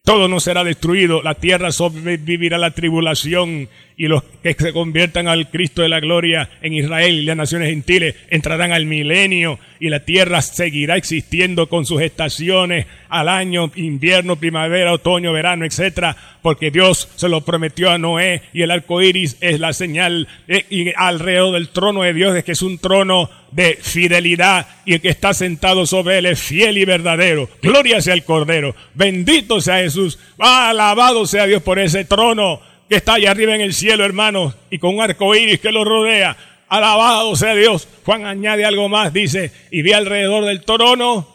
todo 0.05 0.27
no 0.27 0.39
será 0.39 0.63
destruido, 0.63 1.23
la 1.23 1.33
tierra 1.33 1.71
sobrevivirá 1.71 2.59
la 2.59 2.71
tribulación 2.71 3.69
y 3.97 4.07
los 4.07 4.23
que 4.43 4.53
se 4.53 4.73
conviertan 4.73 5.27
al 5.27 5.49
Cristo 5.49 5.81
de 5.81 5.89
la 5.89 5.99
gloria 5.99 6.49
en 6.61 6.73
Israel 6.73 7.15
y 7.15 7.25
las 7.25 7.37
naciones 7.37 7.69
gentiles 7.69 8.15
entrarán 8.29 8.73
al 8.73 8.85
milenio 8.85 9.57
y 9.79 9.89
la 9.89 10.01
tierra 10.01 10.41
seguirá 10.41 10.97
existiendo 10.97 11.67
con 11.67 11.85
sus 11.85 12.01
estaciones 12.01 12.87
al 13.07 13.29
año, 13.29 13.71
invierno, 13.75 14.35
primavera, 14.35 14.91
otoño, 14.91 15.31
verano, 15.31 15.65
etcétera, 15.65 16.17
porque 16.41 16.71
Dios 16.71 17.09
se 17.15 17.29
lo 17.29 17.41
prometió 17.41 17.89
a 17.89 17.97
Noé 17.97 18.41
y 18.53 18.63
el 18.63 18.71
arco 18.71 19.01
iris 19.01 19.37
es 19.39 19.59
la 19.59 19.71
señal 19.73 20.27
y 20.69 20.93
alrededor 20.95 21.53
del 21.53 21.69
trono 21.69 22.03
de 22.03 22.13
Dios 22.13 22.35
es 22.35 22.43
que 22.43 22.51
es 22.51 22.61
un 22.61 22.77
trono 22.79 23.29
de 23.51 23.77
fidelidad 23.81 24.67
y 24.85 24.93
el 24.95 25.01
que 25.01 25.09
está 25.09 25.33
sentado 25.33 25.85
sobre 25.85 26.17
él 26.17 26.25
es 26.25 26.41
fiel 26.41 26.77
y 26.77 26.83
verdadero. 26.83 27.49
Gloria 27.61 28.01
sea 28.01 28.13
el 28.13 28.25
Cordero. 28.25 28.75
Bendito 28.93 29.61
sea 29.61 29.77
Jesús. 29.77 30.19
Alabado 30.37 31.25
sea 31.25 31.47
Dios 31.47 31.63
por 31.63 31.79
ese 31.79 32.03
trono 32.03 32.59
que 32.89 32.95
está 32.95 33.15
allá 33.15 33.31
arriba 33.31 33.55
en 33.55 33.61
el 33.61 33.73
cielo, 33.73 34.05
hermanos, 34.05 34.55
y 34.69 34.79
con 34.79 34.95
un 34.95 35.01
arco 35.01 35.35
iris 35.35 35.59
que 35.59 35.71
lo 35.71 35.83
rodea. 35.83 36.37
Alabado 36.67 37.35
sea 37.35 37.55
Dios. 37.55 37.87
Juan 38.03 38.25
añade 38.25 38.65
algo 38.65 38.89
más, 38.89 39.13
dice, 39.13 39.51
y 39.71 39.81
vi 39.81 39.93
alrededor 39.93 40.45
del 40.45 40.61
trono 40.61 41.27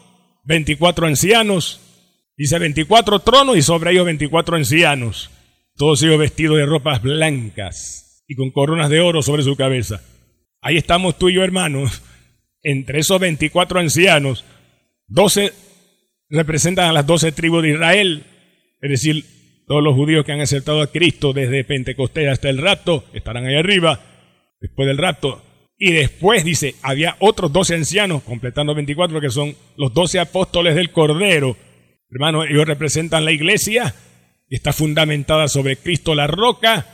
24 0.43 1.07
ancianos. 1.07 1.79
Dice 2.37 2.57
24 2.57 3.19
tronos 3.19 3.57
y 3.57 3.61
sobre 3.61 3.91
ellos 3.91 4.05
24 4.05 4.55
ancianos. 4.55 5.29
Todos 5.75 6.01
ellos 6.03 6.17
vestidos 6.17 6.57
de 6.57 6.65
ropas 6.65 7.01
blancas 7.01 8.23
y 8.27 8.35
con 8.35 8.51
coronas 8.51 8.89
de 8.89 8.99
oro 8.99 9.21
sobre 9.21 9.43
su 9.43 9.55
cabeza. 9.55 10.01
Ahí 10.61 10.77
estamos 10.77 11.17
tú 11.17 11.29
y 11.29 11.35
yo, 11.35 11.43
hermanos, 11.43 12.01
entre 12.63 12.99
esos 12.99 13.19
24 13.19 13.79
ancianos, 13.79 14.45
12 15.07 15.53
representan 16.29 16.89
a 16.89 16.93
las 16.93 17.05
12 17.05 17.31
tribus 17.33 17.63
de 17.63 17.71
Israel, 17.71 18.23
es 18.81 18.89
decir, 18.89 19.25
todos 19.67 19.83
los 19.83 19.95
judíos 19.95 20.25
que 20.25 20.31
han 20.31 20.41
aceptado 20.41 20.81
a 20.81 20.91
Cristo 20.91 21.33
desde 21.33 21.63
Pentecostés 21.63 22.27
hasta 22.27 22.49
el 22.49 22.57
rapto 22.57 23.05
estarán 23.13 23.45
ahí 23.45 23.55
arriba, 23.55 23.99
después 24.59 24.87
del 24.87 24.97
rapto. 24.97 25.41
Y 25.77 25.93
después 25.93 26.43
dice, 26.43 26.75
había 26.83 27.15
otros 27.19 27.51
12 27.51 27.75
ancianos, 27.75 28.21
completando 28.21 28.75
24, 28.75 29.19
que 29.19 29.31
son 29.31 29.55
los 29.77 29.93
12 29.93 30.19
apóstoles 30.19 30.75
del 30.75 30.91
Cordero. 30.91 31.57
Hermanos, 32.11 32.45
ellos 32.49 32.67
representan 32.67 33.25
la 33.25 33.31
iglesia, 33.31 33.95
que 34.47 34.55
está 34.55 34.73
fundamentada 34.73 35.47
sobre 35.47 35.77
Cristo 35.77 36.13
la 36.13 36.27
roca 36.27 36.85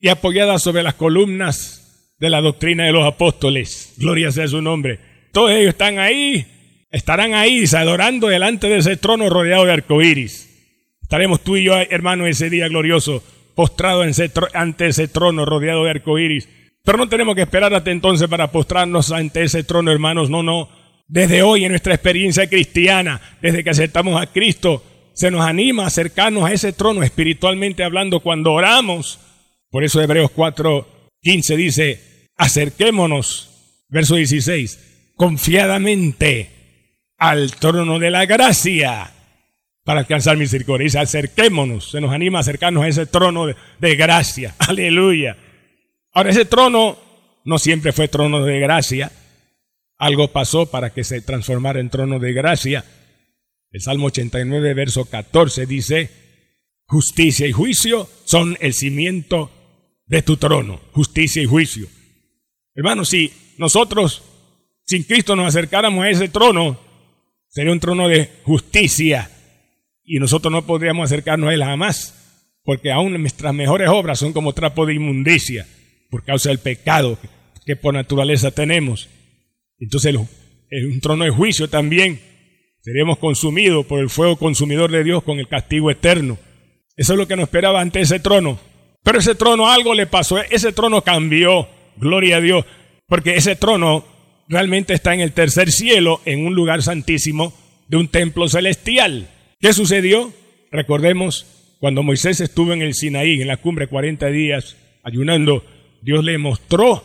y 0.00 0.08
apoyada 0.08 0.58
sobre 0.58 0.82
las 0.82 0.94
columnas 0.94 2.14
de 2.18 2.28
la 2.28 2.40
doctrina 2.40 2.84
de 2.84 2.92
los 2.92 3.06
apóstoles. 3.06 3.94
Gloria 3.96 4.30
sea 4.30 4.48
su 4.48 4.60
nombre. 4.60 4.98
Todos 5.32 5.52
ellos 5.52 5.70
están 5.70 5.98
ahí, 5.98 6.46
estarán 6.90 7.34
ahí 7.34 7.64
adorando 7.74 8.28
delante 8.28 8.68
de 8.68 8.78
ese 8.78 8.96
trono 8.96 9.30
rodeado 9.30 9.64
de 9.64 9.72
arcoíris. 9.72 10.53
Estaremos 11.04 11.42
tú 11.42 11.56
y 11.56 11.62
yo, 11.62 11.76
hermano, 11.76 12.26
ese 12.26 12.50
día 12.50 12.66
glorioso, 12.66 13.22
postrado 13.54 14.02
ante 14.54 14.86
ese 14.88 15.06
trono 15.06 15.44
rodeado 15.44 15.84
de 15.84 15.90
arcoíris. 15.90 16.48
Pero 16.82 16.98
no 16.98 17.08
tenemos 17.08 17.36
que 17.36 17.42
esperar 17.42 17.72
hasta 17.72 17.92
entonces 17.92 18.28
para 18.28 18.50
postrarnos 18.50 19.12
ante 19.12 19.44
ese 19.44 19.62
trono, 19.62 19.92
hermanos. 19.92 20.28
No, 20.28 20.42
no. 20.42 20.68
Desde 21.06 21.42
hoy, 21.42 21.64
en 21.64 21.70
nuestra 21.70 21.94
experiencia 21.94 22.48
cristiana, 22.48 23.20
desde 23.40 23.62
que 23.62 23.70
aceptamos 23.70 24.20
a 24.20 24.26
Cristo, 24.26 24.82
se 25.12 25.30
nos 25.30 25.46
anima 25.46 25.84
a 25.84 25.86
acercarnos 25.86 26.44
a 26.44 26.52
ese 26.52 26.72
trono 26.72 27.04
espiritualmente 27.04 27.84
hablando 27.84 28.18
cuando 28.18 28.52
oramos. 28.52 29.20
Por 29.70 29.84
eso 29.84 30.02
Hebreos 30.02 30.32
4, 30.32 31.08
15 31.22 31.56
dice, 31.56 32.28
acerquémonos. 32.36 33.50
Verso 33.88 34.16
16 34.16 34.94
confiadamente 35.16 36.50
al 37.18 37.52
trono 37.52 37.98
de 37.98 38.10
la 38.10 38.26
gracia 38.26 39.12
para 39.84 40.00
alcanzar 40.00 40.36
misericordia. 40.36 40.84
Dice, 40.84 40.98
acerquémonos, 40.98 41.90
se 41.90 42.00
nos 42.00 42.12
anima 42.12 42.38
a 42.38 42.40
acercarnos 42.40 42.84
a 42.84 42.88
ese 42.88 43.06
trono 43.06 43.46
de, 43.46 43.56
de 43.78 43.96
gracia. 43.96 44.54
Aleluya. 44.58 45.36
Ahora, 46.12 46.30
ese 46.30 46.46
trono 46.46 46.98
no 47.44 47.58
siempre 47.58 47.92
fue 47.92 48.08
trono 48.08 48.44
de 48.44 48.58
gracia. 48.58 49.12
Algo 49.98 50.28
pasó 50.28 50.66
para 50.70 50.90
que 50.90 51.04
se 51.04 51.20
transformara 51.20 51.80
en 51.80 51.90
trono 51.90 52.18
de 52.18 52.32
gracia. 52.32 52.84
El 53.70 53.80
Salmo 53.80 54.06
89, 54.06 54.74
verso 54.74 55.04
14 55.04 55.66
dice, 55.66 56.10
justicia 56.86 57.46
y 57.46 57.52
juicio 57.52 58.08
son 58.24 58.56
el 58.60 58.72
cimiento 58.72 59.50
de 60.06 60.22
tu 60.22 60.36
trono. 60.36 60.80
Justicia 60.92 61.42
y 61.42 61.46
juicio. 61.46 61.88
Hermanos, 62.74 63.10
si 63.10 63.32
nosotros 63.58 64.22
sin 64.84 65.02
Cristo 65.02 65.36
nos 65.36 65.48
acercáramos 65.48 66.04
a 66.04 66.10
ese 66.10 66.28
trono, 66.28 66.78
sería 67.48 67.72
un 67.72 67.80
trono 67.80 68.08
de 68.08 68.30
justicia 68.44 69.30
y 70.04 70.18
nosotros 70.18 70.52
no 70.52 70.66
podríamos 70.66 71.04
acercarnos 71.04 71.50
a 71.50 71.54
él 71.54 71.64
jamás, 71.64 72.14
porque 72.62 72.92
aún 72.92 73.18
nuestras 73.20 73.54
mejores 73.54 73.88
obras 73.88 74.18
son 74.18 74.32
como 74.32 74.52
trapo 74.52 74.86
de 74.86 74.94
inmundicia 74.94 75.66
por 76.10 76.24
causa 76.24 76.50
del 76.50 76.58
pecado 76.58 77.18
que 77.64 77.76
por 77.76 77.94
naturaleza 77.94 78.50
tenemos. 78.50 79.08
Entonces 79.78 80.14
es 80.70 80.84
un 80.84 81.00
trono 81.00 81.24
de 81.24 81.30
juicio 81.30 81.68
también. 81.68 82.20
Seremos 82.80 83.18
consumidos 83.18 83.86
por 83.86 84.00
el 84.00 84.10
fuego 84.10 84.36
consumidor 84.36 84.90
de 84.90 85.04
Dios 85.04 85.22
con 85.22 85.38
el 85.38 85.48
castigo 85.48 85.90
eterno. 85.90 86.38
Eso 86.96 87.14
es 87.14 87.18
lo 87.18 87.26
que 87.26 87.36
nos 87.36 87.44
esperaba 87.44 87.80
ante 87.80 88.00
ese 88.00 88.20
trono. 88.20 88.58
Pero 89.02 89.18
ese 89.18 89.34
trono 89.34 89.68
algo 89.68 89.94
le 89.94 90.06
pasó, 90.06 90.40
ese 90.50 90.72
trono 90.72 91.02
cambió, 91.02 91.68
gloria 91.96 92.36
a 92.36 92.40
Dios, 92.40 92.64
porque 93.06 93.36
ese 93.36 93.56
trono 93.56 94.04
realmente 94.48 94.94
está 94.94 95.14
en 95.14 95.20
el 95.20 95.32
tercer 95.32 95.72
cielo, 95.72 96.20
en 96.24 96.46
un 96.46 96.54
lugar 96.54 96.82
santísimo 96.82 97.52
de 97.88 97.98
un 97.98 98.08
templo 98.08 98.48
celestial. 98.48 99.28
¿Qué 99.64 99.72
sucedió? 99.72 100.30
Recordemos, 100.70 101.46
cuando 101.80 102.02
Moisés 102.02 102.42
estuvo 102.42 102.74
en 102.74 102.82
el 102.82 102.92
Sinaí, 102.92 103.40
en 103.40 103.48
la 103.48 103.56
cumbre 103.56 103.86
40 103.86 104.26
días, 104.26 104.76
ayunando, 105.02 105.64
Dios 106.02 106.22
le 106.22 106.36
mostró 106.36 107.02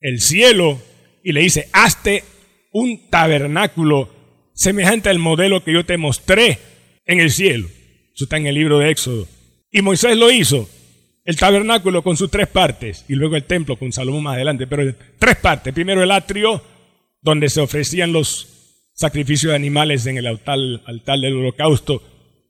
el 0.00 0.18
cielo 0.22 0.80
y 1.22 1.32
le 1.32 1.42
dice, 1.42 1.68
hazte 1.70 2.24
un 2.72 3.10
tabernáculo 3.10 4.08
semejante 4.54 5.10
al 5.10 5.18
modelo 5.18 5.62
que 5.62 5.74
yo 5.74 5.84
te 5.84 5.98
mostré 5.98 6.56
en 7.04 7.20
el 7.20 7.30
cielo. 7.30 7.68
Eso 8.14 8.24
está 8.24 8.38
en 8.38 8.46
el 8.46 8.54
libro 8.54 8.78
de 8.78 8.90
Éxodo. 8.90 9.28
Y 9.70 9.82
Moisés 9.82 10.16
lo 10.16 10.30
hizo. 10.30 10.66
El 11.26 11.36
tabernáculo 11.36 12.02
con 12.02 12.16
sus 12.16 12.30
tres 12.30 12.48
partes 12.48 13.04
y 13.06 13.16
luego 13.16 13.36
el 13.36 13.44
templo 13.44 13.78
con 13.78 13.92
Salomón 13.92 14.22
más 14.22 14.36
adelante, 14.36 14.66
pero 14.66 14.94
tres 15.18 15.36
partes. 15.36 15.74
Primero 15.74 16.02
el 16.02 16.10
atrio, 16.10 16.62
donde 17.20 17.50
se 17.50 17.60
ofrecían 17.60 18.14
los 18.14 18.57
sacrificios 18.98 19.50
de 19.50 19.56
animales 19.56 20.06
en 20.06 20.18
el 20.18 20.26
altar, 20.26 20.58
altar 20.84 21.20
del 21.20 21.36
holocausto. 21.36 22.02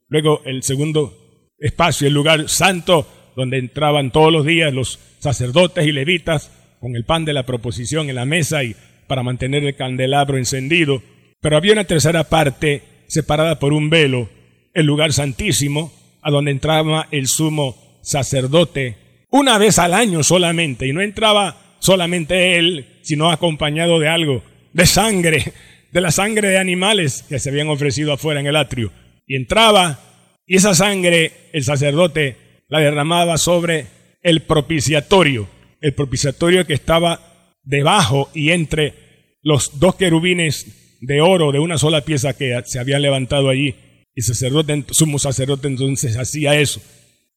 Luego 0.08 0.40
el 0.46 0.62
segundo 0.62 1.52
espacio, 1.58 2.08
el 2.08 2.14
lugar 2.14 2.48
santo, 2.48 3.06
donde 3.36 3.58
entraban 3.58 4.10
todos 4.10 4.32
los 4.32 4.46
días 4.46 4.72
los 4.72 4.98
sacerdotes 5.18 5.86
y 5.86 5.92
levitas 5.92 6.50
con 6.80 6.96
el 6.96 7.04
pan 7.04 7.26
de 7.26 7.34
la 7.34 7.44
proposición 7.44 8.08
en 8.08 8.14
la 8.14 8.24
mesa 8.24 8.64
y 8.64 8.74
para 9.06 9.22
mantener 9.22 9.62
el 9.62 9.76
candelabro 9.76 10.38
encendido. 10.38 11.02
Pero 11.42 11.58
había 11.58 11.74
una 11.74 11.84
tercera 11.84 12.24
parte 12.24 12.82
separada 13.08 13.58
por 13.58 13.74
un 13.74 13.90
velo, 13.90 14.30
el 14.72 14.86
lugar 14.86 15.12
santísimo, 15.12 15.92
a 16.22 16.30
donde 16.30 16.50
entraba 16.50 17.08
el 17.10 17.26
sumo 17.26 18.00
sacerdote 18.02 18.96
una 19.30 19.58
vez 19.58 19.78
al 19.78 19.92
año 19.92 20.22
solamente, 20.22 20.86
y 20.86 20.94
no 20.94 21.02
entraba 21.02 21.76
solamente 21.80 22.56
él, 22.56 22.86
sino 23.02 23.30
acompañado 23.30 24.00
de 24.00 24.08
algo, 24.08 24.42
de 24.72 24.86
sangre, 24.86 25.52
de 25.92 26.00
la 26.00 26.10
sangre 26.10 26.48
de 26.48 26.58
animales 26.58 27.24
que 27.28 27.38
se 27.38 27.50
habían 27.50 27.68
ofrecido 27.68 28.12
afuera 28.12 28.40
en 28.40 28.46
el 28.46 28.56
atrio. 28.56 28.92
Y 29.26 29.36
entraba, 29.36 30.00
y 30.46 30.56
esa 30.56 30.74
sangre 30.74 31.32
el 31.52 31.64
sacerdote 31.64 32.36
la 32.68 32.80
derramaba 32.80 33.38
sobre 33.38 33.86
el 34.22 34.42
propiciatorio, 34.42 35.48
el 35.80 35.94
propiciatorio 35.94 36.66
que 36.66 36.74
estaba 36.74 37.20
debajo 37.62 38.30
y 38.34 38.50
entre 38.50 38.94
los 39.42 39.78
dos 39.78 39.94
querubines 39.94 40.98
de 41.00 41.20
oro 41.20 41.52
de 41.52 41.58
una 41.58 41.78
sola 41.78 42.02
pieza 42.02 42.36
que 42.36 42.60
se 42.66 42.78
había 42.78 42.98
levantado 42.98 43.48
allí. 43.48 43.74
Y 44.14 44.22
sacerdote, 44.22 44.84
sumo 44.90 45.18
sacerdote 45.18 45.68
entonces 45.68 46.16
hacía 46.16 46.58
eso. 46.58 46.82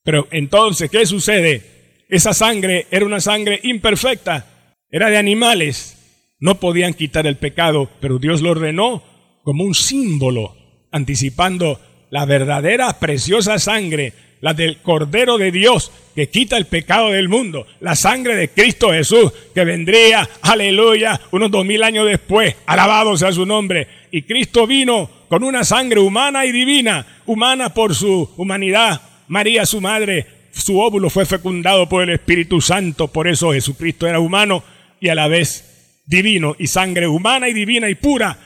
Pero 0.04 0.28
entonces, 0.32 0.90
¿qué 0.90 1.06
sucede? 1.06 1.62
Esa 2.10 2.34
sangre 2.34 2.88
era 2.90 3.06
una 3.06 3.22
sangre 3.22 3.60
imperfecta, 3.64 4.46
era 4.90 5.10
de 5.10 5.18
animales. 5.18 5.98
No 6.42 6.60
podían 6.60 6.94
quitar 6.94 7.26
el 7.26 7.38
pecado, 7.38 7.90
pero 8.02 8.20
Dios 8.20 8.42
lo 8.42 8.52
ordenó 8.52 9.02
como 9.44 9.64
un 9.64 9.74
símbolo, 9.74 10.58
anticipando 10.92 11.80
la 12.10 12.26
verdadera 12.26 13.00
preciosa 13.00 13.58
sangre 13.58 14.14
la 14.42 14.54
del 14.54 14.78
Cordero 14.78 15.38
de 15.38 15.52
Dios 15.52 15.92
que 16.16 16.30
quita 16.30 16.58
el 16.58 16.66
pecado 16.66 17.12
del 17.12 17.30
mundo, 17.30 17.66
la 17.80 17.96
sangre 17.96 18.36
de 18.36 18.50
Cristo 18.50 18.92
Jesús 18.92 19.32
que 19.54 19.64
vendría, 19.64 20.28
aleluya, 20.42 21.22
unos 21.32 21.52
dos 21.52 21.66
mil 21.66 21.84
años 21.84 22.08
después, 22.08 22.56
alabado 22.66 23.16
sea 23.16 23.32
su 23.32 23.46
nombre. 23.46 23.88
Y 24.12 24.24
Cristo 24.24 24.68
vino 24.68 25.10
con 25.30 25.44
una 25.44 25.64
sangre 25.64 26.00
humana 26.00 26.46
y 26.46 26.52
divina, 26.52 27.06
humana 27.26 27.74
por 27.74 27.96
su 27.96 28.30
humanidad. 28.36 29.02
María, 29.28 29.66
su 29.66 29.80
madre, 29.80 30.26
su 30.52 30.80
óvulo 30.80 31.10
fue 31.10 31.26
fecundado 31.26 31.88
por 31.88 32.04
el 32.04 32.10
Espíritu 32.10 32.60
Santo, 32.60 33.08
por 33.08 33.28
eso 33.28 33.54
Jesucristo 33.54 34.08
era 34.08 34.20
humano 34.20 34.64
y 35.00 35.08
a 35.08 35.16
la 35.16 35.28
vez 35.28 35.71
divino, 36.06 36.56
y 36.58 36.68
sangre 36.68 37.08
humana 37.08 37.50
y 37.50 37.54
divina 37.54 37.90
y 37.90 37.96
pura, 37.96 38.38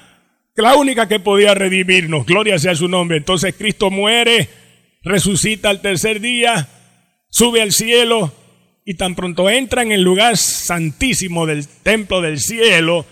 la 0.55 0.75
única 0.75 1.07
que 1.07 1.19
podía 1.19 1.53
redimirnos, 1.53 2.25
gloria 2.25 2.57
sea 2.57 2.75
su 2.75 2.87
nombre. 2.87 3.17
Entonces 3.17 3.55
Cristo 3.57 3.91
muere 3.91 4.47
resucita 5.03 5.69
al 5.69 5.81
tercer 5.81 6.21
día, 6.21 6.69
sube 7.29 7.61
al 7.61 7.71
cielo 7.71 8.33
y 8.85 8.93
tan 8.93 9.15
pronto 9.15 9.49
entra 9.49 9.81
en 9.81 9.91
el 9.91 10.01
lugar 10.01 10.37
santísimo 10.37 11.45
del 11.45 11.67
templo 11.67 12.21
del 12.21 12.39
cielo, 12.39 13.05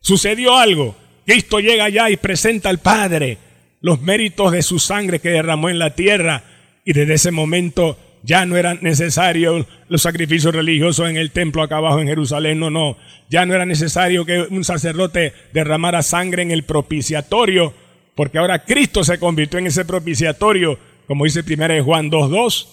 sucedió 0.00 0.56
algo. 0.56 0.96
Cristo 1.24 1.60
llega 1.60 1.84
allá 1.84 2.10
y 2.10 2.16
presenta 2.16 2.68
al 2.68 2.78
Padre 2.78 3.38
los 3.80 4.00
méritos 4.00 4.50
de 4.50 4.62
su 4.62 4.78
sangre 4.78 5.20
que 5.20 5.30
derramó 5.30 5.68
en 5.68 5.78
la 5.78 5.94
tierra 5.94 6.42
y 6.84 6.94
desde 6.94 7.14
ese 7.14 7.30
momento 7.30 7.96
ya 8.22 8.46
no 8.46 8.56
eran 8.56 8.78
necesarios 8.82 9.66
los 9.88 10.02
sacrificios 10.02 10.54
religiosos 10.54 11.08
en 11.08 11.16
el 11.16 11.30
templo 11.30 11.62
acá 11.62 11.76
abajo 11.76 12.00
en 12.00 12.08
Jerusalén, 12.08 12.58
no, 12.58 12.70
no, 12.70 12.96
ya 13.30 13.46
no 13.46 13.54
era 13.54 13.66
necesario 13.66 14.24
que 14.24 14.40
un 14.50 14.64
sacerdote 14.64 15.32
derramara 15.52 16.02
sangre 16.02 16.42
en 16.42 16.50
el 16.50 16.64
propiciatorio, 16.64 17.74
porque 18.14 18.38
ahora 18.38 18.64
Cristo 18.64 19.04
se 19.04 19.18
convirtió 19.18 19.58
en 19.58 19.68
ese 19.68 19.84
propiciatorio 19.84 20.78
como 21.08 21.24
dice 21.24 21.40
1 21.40 21.82
Juan 21.82 22.10
2.2, 22.10 22.66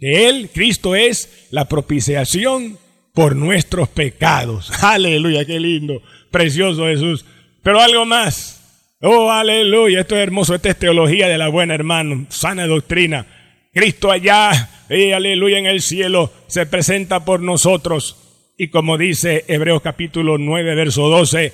que 0.00 0.28
Él, 0.28 0.50
Cristo, 0.52 0.96
es 0.96 1.46
la 1.50 1.68
propiciación 1.68 2.78
por 3.12 3.36
nuestros 3.36 3.88
pecados. 3.90 4.72
Aleluya, 4.82 5.44
qué 5.44 5.60
lindo, 5.60 6.02
precioso 6.30 6.86
Jesús. 6.86 7.24
Pero 7.62 7.80
algo 7.80 8.04
más. 8.06 8.58
Oh, 9.02 9.30
aleluya, 9.30 10.00
esto 10.00 10.16
es 10.16 10.22
hermoso, 10.22 10.54
esta 10.54 10.70
es 10.70 10.78
teología 10.78 11.28
de 11.28 11.36
la 11.36 11.48
buena 11.48 11.74
hermano, 11.74 12.26
sana 12.30 12.66
doctrina. 12.66 13.26
Cristo 13.72 14.12
allá, 14.12 14.84
y 14.90 15.12
aleluya, 15.12 15.56
en 15.58 15.64
el 15.64 15.80
cielo, 15.80 16.30
se 16.46 16.66
presenta 16.66 17.24
por 17.24 17.40
nosotros. 17.40 18.52
Y 18.58 18.68
como 18.68 18.98
dice 18.98 19.46
Hebreos 19.48 19.80
capítulo 19.80 20.36
9, 20.36 20.74
verso 20.74 21.08
12, 21.08 21.52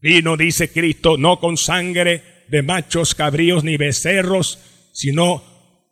vino, 0.00 0.38
dice 0.38 0.70
Cristo, 0.70 1.18
no 1.18 1.38
con 1.40 1.58
sangre 1.58 2.22
de 2.48 2.62
machos, 2.62 3.14
cabríos 3.14 3.62
ni 3.62 3.76
becerros, 3.76 4.58
sino 4.94 5.42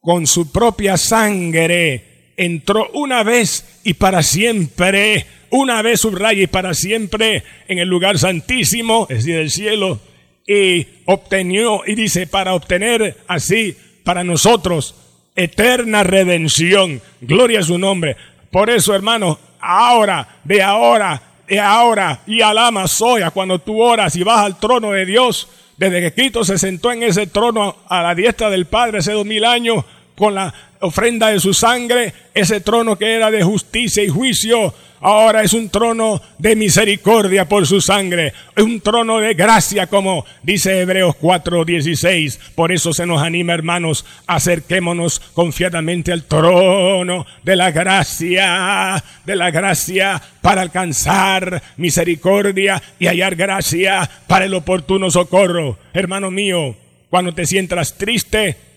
con 0.01 0.27
su 0.27 0.51
propia 0.51 0.97
sangre 0.97 2.33
entró 2.39 2.89
una 2.95 3.23
vez 3.23 3.83
y 3.85 3.93
para 3.93 4.23
siempre, 4.23 5.27
una 5.51 5.83
vez 5.83 6.01
subraya 6.01 6.43
y 6.43 6.47
para 6.47 6.73
siempre 6.73 7.43
en 7.69 7.79
el 7.79 7.89
lugar 7.89 8.19
santísimo, 8.19 9.07
es 9.11 9.19
decir, 9.19 9.37
el 9.37 9.51
cielo, 9.51 10.01
y 10.47 10.87
obtenió, 11.05 11.83
y 11.87 11.95
dice, 11.95 12.27
para 12.27 12.55
obtener 12.55 13.19
así 13.29 13.77
para 14.03 14.25
nosotros 14.25 14.95
eterna 15.35 16.03
redención. 16.03 17.01
Gloria 17.21 17.61
a 17.61 17.65
su 17.65 17.79
nombre. 17.79 18.17
Por 18.51 18.71
eso, 18.71 18.95
hermano, 18.95 19.39
ahora, 19.61 20.29
de 20.45 20.63
ahora, 20.63 21.23
de 21.49 21.61
ahora, 21.61 22.21
y 22.27 22.43
alama 22.43 22.87
soya 22.87 23.31
cuando 23.31 23.59
tú 23.59 23.81
oras 23.81 24.15
y 24.17 24.23
vas 24.23 24.41
al 24.41 24.59
trono 24.59 24.93
de 24.93 25.07
Dios, 25.07 25.49
desde 25.77 26.01
que 26.01 26.15
Cristo 26.15 26.45
se 26.45 26.59
sentó 26.59 26.93
en 26.93 27.03
ese 27.03 27.27
trono 27.27 27.77
a 27.89 28.03
la 28.03 28.15
diestra 28.15 28.51
del 28.51 28.67
Padre 28.67 28.99
hace 28.99 29.13
dos 29.13 29.27
mil 29.27 29.45
años, 29.45 29.85
con 30.17 30.35
la 30.35 30.53
ofrenda 30.83 31.29
de 31.29 31.41
su 31.41 31.55
sangre, 31.55 32.13
ese 32.35 32.61
trono 32.61 32.99
que 32.99 33.15
era 33.15 33.31
de 33.31 33.43
justicia 33.43 34.03
y 34.03 34.09
juicio, 34.09 34.75
ahora 35.01 35.43
es 35.43 35.53
un 35.53 35.69
trono 35.69 36.21
de 36.39 36.57
misericordia 36.57 37.49
por 37.49 37.67
su 37.67 37.81
sangre, 37.81 38.33
es 38.57 38.65
un 38.65 38.81
trono 38.81 39.19
de 39.19 39.35
gracia 39.35 39.87
como 39.87 40.25
dice 40.43 40.81
Hebreos 40.81 41.17
4:16. 41.21 42.39
Por 42.55 42.73
eso 42.73 42.93
se 42.93 43.07
nos 43.07 43.23
anima, 43.23 43.55
hermanos, 43.55 44.05
acerquémonos 44.27 45.21
confiadamente 45.35 46.13
al 46.13 46.25
trono 46.25 47.27
de 47.43 47.57
la 47.57 47.71
gracia, 47.71 49.03
de 49.25 49.37
la 49.37 49.51
gracia 49.51 50.21
para 50.41 50.63
alcanzar 50.63 51.63
misericordia 51.77 52.83
y 52.99 53.07
hallar 53.07 53.37
gracia 53.37 54.09
para 54.27 54.47
el 54.47 54.55
oportuno 54.55 55.11
socorro. 55.11 55.79
Hermano 55.93 56.31
mío, 56.31 56.77
cuando 57.09 57.35
te 57.35 57.47
sientas 57.47 57.99
triste, 57.99 58.72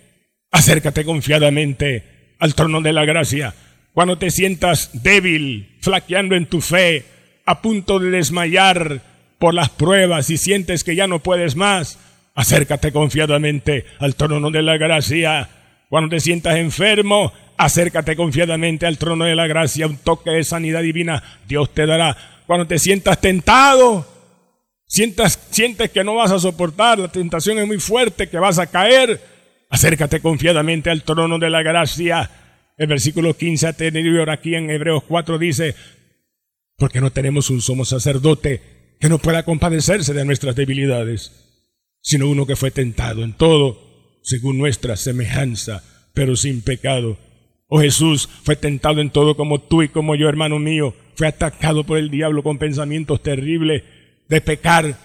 Acércate 0.55 1.03
confiadamente 1.03 2.33
al 2.39 2.55
trono 2.55 2.79
de 2.79 2.93
la 2.93 3.03
gracia. 3.03 3.53
Cuando 3.91 4.17
te 4.17 4.31
sientas 4.31 4.89
débil, 5.03 5.75
flaqueando 5.81 6.33
en 6.33 6.45
tu 6.45 6.61
fe, 6.61 7.03
a 7.45 7.61
punto 7.61 7.99
de 7.99 8.09
desmayar 8.09 9.01
por 9.37 9.53
las 9.53 9.69
pruebas 9.69 10.29
y 10.29 10.37
sientes 10.37 10.85
que 10.85 10.95
ya 10.95 11.07
no 11.07 11.19
puedes 11.19 11.57
más, 11.57 11.99
acércate 12.35 12.93
confiadamente 12.93 13.83
al 13.99 14.15
trono 14.15 14.49
de 14.49 14.61
la 14.61 14.77
gracia. 14.77 15.49
Cuando 15.89 16.15
te 16.15 16.21
sientas 16.21 16.55
enfermo, 16.55 17.33
acércate 17.57 18.15
confiadamente 18.15 18.85
al 18.85 18.97
trono 18.97 19.25
de 19.25 19.35
la 19.35 19.47
gracia. 19.47 19.87
Un 19.87 19.97
toque 19.97 20.29
de 20.29 20.45
sanidad 20.45 20.83
divina 20.83 21.21
Dios 21.49 21.73
te 21.73 21.85
dará. 21.85 22.15
Cuando 22.47 22.65
te 22.65 22.79
sientas 22.79 23.19
tentado, 23.19 24.07
sientas, 24.87 25.37
sientes 25.51 25.91
que 25.91 26.05
no 26.05 26.15
vas 26.15 26.31
a 26.31 26.39
soportar, 26.39 26.97
la 26.97 27.09
tentación 27.09 27.59
es 27.59 27.67
muy 27.67 27.79
fuerte, 27.79 28.29
que 28.29 28.39
vas 28.39 28.57
a 28.57 28.67
caer, 28.67 29.34
Acércate 29.75 30.21
confiadamente 30.21 30.89
al 30.89 31.03
trono 31.03 31.37
de 31.37 31.49
la 31.49 31.61
gracia. 31.61 32.31
El 32.77 32.87
versículo 32.87 33.35
15 33.35 33.67
anterior 33.67 34.29
aquí 34.29 34.55
en 34.55 34.69
Hebreos 34.69 35.03
4 35.05 35.37
dice, 35.37 35.75
porque 36.77 37.01
no 37.01 37.11
tenemos 37.11 37.49
un 37.49 37.61
sumo 37.61 37.83
sacerdote 37.83 38.61
que 39.01 39.09
no 39.09 39.19
pueda 39.19 39.43
compadecerse 39.43 40.13
de 40.13 40.23
nuestras 40.23 40.55
debilidades, 40.55 41.59
sino 41.99 42.29
uno 42.29 42.45
que 42.45 42.55
fue 42.55 42.71
tentado 42.71 43.21
en 43.21 43.33
todo, 43.33 44.21
según 44.23 44.57
nuestra 44.57 44.95
semejanza, 44.95 45.83
pero 46.13 46.37
sin 46.37 46.61
pecado. 46.61 47.17
Oh 47.67 47.81
Jesús 47.81 48.29
fue 48.43 48.55
tentado 48.55 49.01
en 49.01 49.09
todo 49.09 49.35
como 49.35 49.59
tú 49.59 49.83
y 49.83 49.89
como 49.89 50.15
yo, 50.15 50.29
hermano 50.29 50.57
mío, 50.57 50.95
fue 51.17 51.27
atacado 51.27 51.83
por 51.83 51.97
el 51.97 52.09
diablo 52.09 52.43
con 52.43 52.59
pensamientos 52.59 53.21
terribles 53.21 53.83
de 54.29 54.39
pecar, 54.39 54.97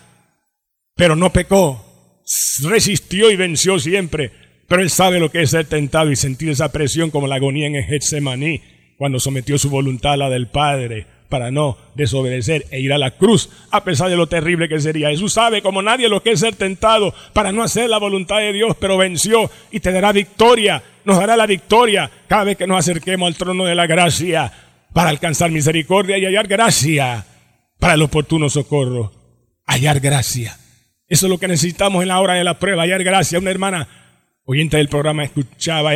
pero 0.94 1.16
no 1.16 1.32
pecó, 1.32 2.22
resistió 2.62 3.32
y 3.32 3.36
venció 3.36 3.80
siempre 3.80 4.48
pero 4.70 4.82
él 4.82 4.90
sabe 4.90 5.18
lo 5.18 5.32
que 5.32 5.42
es 5.42 5.50
ser 5.50 5.64
tentado 5.64 6.12
y 6.12 6.16
sentir 6.16 6.48
esa 6.48 6.70
presión 6.70 7.10
como 7.10 7.26
la 7.26 7.34
agonía 7.34 7.66
en 7.66 7.82
Getsemaní, 7.82 8.62
cuando 8.96 9.18
sometió 9.18 9.58
su 9.58 9.68
voluntad 9.68 10.12
a 10.12 10.16
la 10.16 10.30
del 10.30 10.46
Padre, 10.46 11.08
para 11.28 11.50
no 11.50 11.76
desobedecer 11.96 12.66
e 12.70 12.78
ir 12.78 12.92
a 12.92 12.98
la 12.98 13.10
cruz, 13.10 13.50
a 13.72 13.82
pesar 13.82 14.10
de 14.10 14.16
lo 14.16 14.28
terrible 14.28 14.68
que 14.68 14.78
sería. 14.78 15.10
Jesús 15.10 15.32
sabe 15.32 15.60
como 15.60 15.82
nadie 15.82 16.08
lo 16.08 16.22
que 16.22 16.30
es 16.30 16.38
ser 16.38 16.54
tentado 16.54 17.12
para 17.32 17.50
no 17.50 17.64
hacer 17.64 17.90
la 17.90 17.98
voluntad 17.98 18.38
de 18.38 18.52
Dios, 18.52 18.76
pero 18.78 18.96
venció 18.96 19.50
y 19.72 19.80
te 19.80 19.90
dará 19.90 20.12
victoria, 20.12 20.84
nos 21.04 21.18
dará 21.18 21.36
la 21.36 21.46
victoria 21.46 22.08
cada 22.28 22.44
vez 22.44 22.56
que 22.56 22.68
nos 22.68 22.78
acerquemos 22.78 23.26
al 23.26 23.34
trono 23.34 23.64
de 23.64 23.74
la 23.74 23.88
gracia 23.88 24.52
para 24.92 25.10
alcanzar 25.10 25.50
misericordia 25.50 26.16
y 26.16 26.26
hallar 26.26 26.46
gracia 26.46 27.26
para 27.80 27.94
el 27.94 28.02
oportuno 28.02 28.48
socorro. 28.48 29.10
Hallar 29.66 29.98
gracia. 29.98 30.56
Eso 31.08 31.26
es 31.26 31.30
lo 31.30 31.38
que 31.38 31.48
necesitamos 31.48 32.02
en 32.02 32.08
la 32.08 32.20
hora 32.20 32.34
de 32.34 32.44
la 32.44 32.60
prueba, 32.60 32.84
hallar 32.84 33.02
gracia. 33.02 33.40
Una 33.40 33.50
hermana 33.50 33.88
oyente 34.50 34.78
del 34.78 34.88
programa 34.88 35.22
escuchaba 35.22 35.92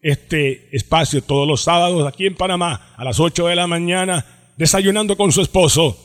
este 0.00 0.68
espacio 0.70 1.20
todos 1.20 1.48
los 1.48 1.64
sábados 1.64 2.06
aquí 2.06 2.26
en 2.26 2.36
Panamá 2.36 2.94
a 2.96 3.02
las 3.02 3.18
8 3.18 3.48
de 3.48 3.56
la 3.56 3.66
mañana 3.66 4.24
desayunando 4.56 5.16
con 5.16 5.32
su 5.32 5.42
esposo. 5.42 5.98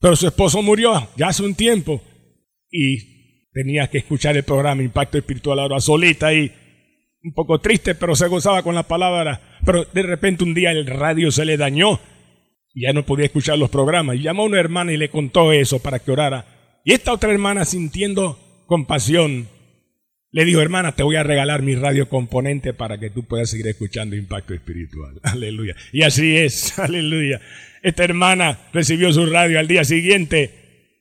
Pero 0.00 0.16
su 0.16 0.26
esposo 0.26 0.62
murió 0.62 1.06
ya 1.16 1.28
hace 1.28 1.42
un 1.42 1.54
tiempo 1.54 2.00
y 2.70 3.50
tenía 3.52 3.88
que 3.88 3.98
escuchar 3.98 4.38
el 4.38 4.44
programa 4.44 4.82
Impacto 4.82 5.18
Espiritual 5.18 5.58
ahora 5.58 5.80
solita 5.80 6.32
y 6.32 6.50
un 7.22 7.34
poco 7.34 7.58
triste, 7.58 7.94
pero 7.94 8.16
se 8.16 8.28
gozaba 8.28 8.62
con 8.62 8.74
la 8.74 8.84
palabra. 8.84 9.58
Pero 9.66 9.84
de 9.84 10.02
repente 10.02 10.44
un 10.44 10.54
día 10.54 10.70
el 10.70 10.86
radio 10.86 11.30
se 11.30 11.44
le 11.44 11.58
dañó 11.58 12.00
y 12.72 12.84
ya 12.84 12.94
no 12.94 13.04
podía 13.04 13.26
escuchar 13.26 13.58
los 13.58 13.68
programas. 13.68 14.16
Y 14.16 14.22
llamó 14.22 14.44
a 14.44 14.46
una 14.46 14.60
hermana 14.60 14.94
y 14.94 14.96
le 14.96 15.10
contó 15.10 15.52
eso 15.52 15.78
para 15.78 15.98
que 15.98 16.10
orara. 16.10 16.46
Y 16.86 16.92
esta 16.92 17.12
otra 17.12 17.32
hermana, 17.32 17.66
sintiendo 17.66 18.38
compasión, 18.66 19.48
le 20.36 20.44
dijo, 20.44 20.60
hermana, 20.60 20.92
te 20.92 21.02
voy 21.02 21.16
a 21.16 21.22
regalar 21.22 21.62
mi 21.62 21.76
radio 21.76 22.10
componente 22.10 22.74
para 22.74 22.98
que 22.98 23.08
tú 23.08 23.22
puedas 23.22 23.48
seguir 23.48 23.68
escuchando 23.68 24.16
Impacto 24.16 24.52
Espiritual. 24.52 25.18
Aleluya. 25.22 25.74
Y 25.92 26.02
así 26.02 26.36
es, 26.36 26.78
aleluya. 26.78 27.40
Esta 27.82 28.04
hermana 28.04 28.58
recibió 28.70 29.10
su 29.14 29.24
radio 29.24 29.58
al 29.58 29.66
día 29.66 29.82
siguiente 29.82 30.50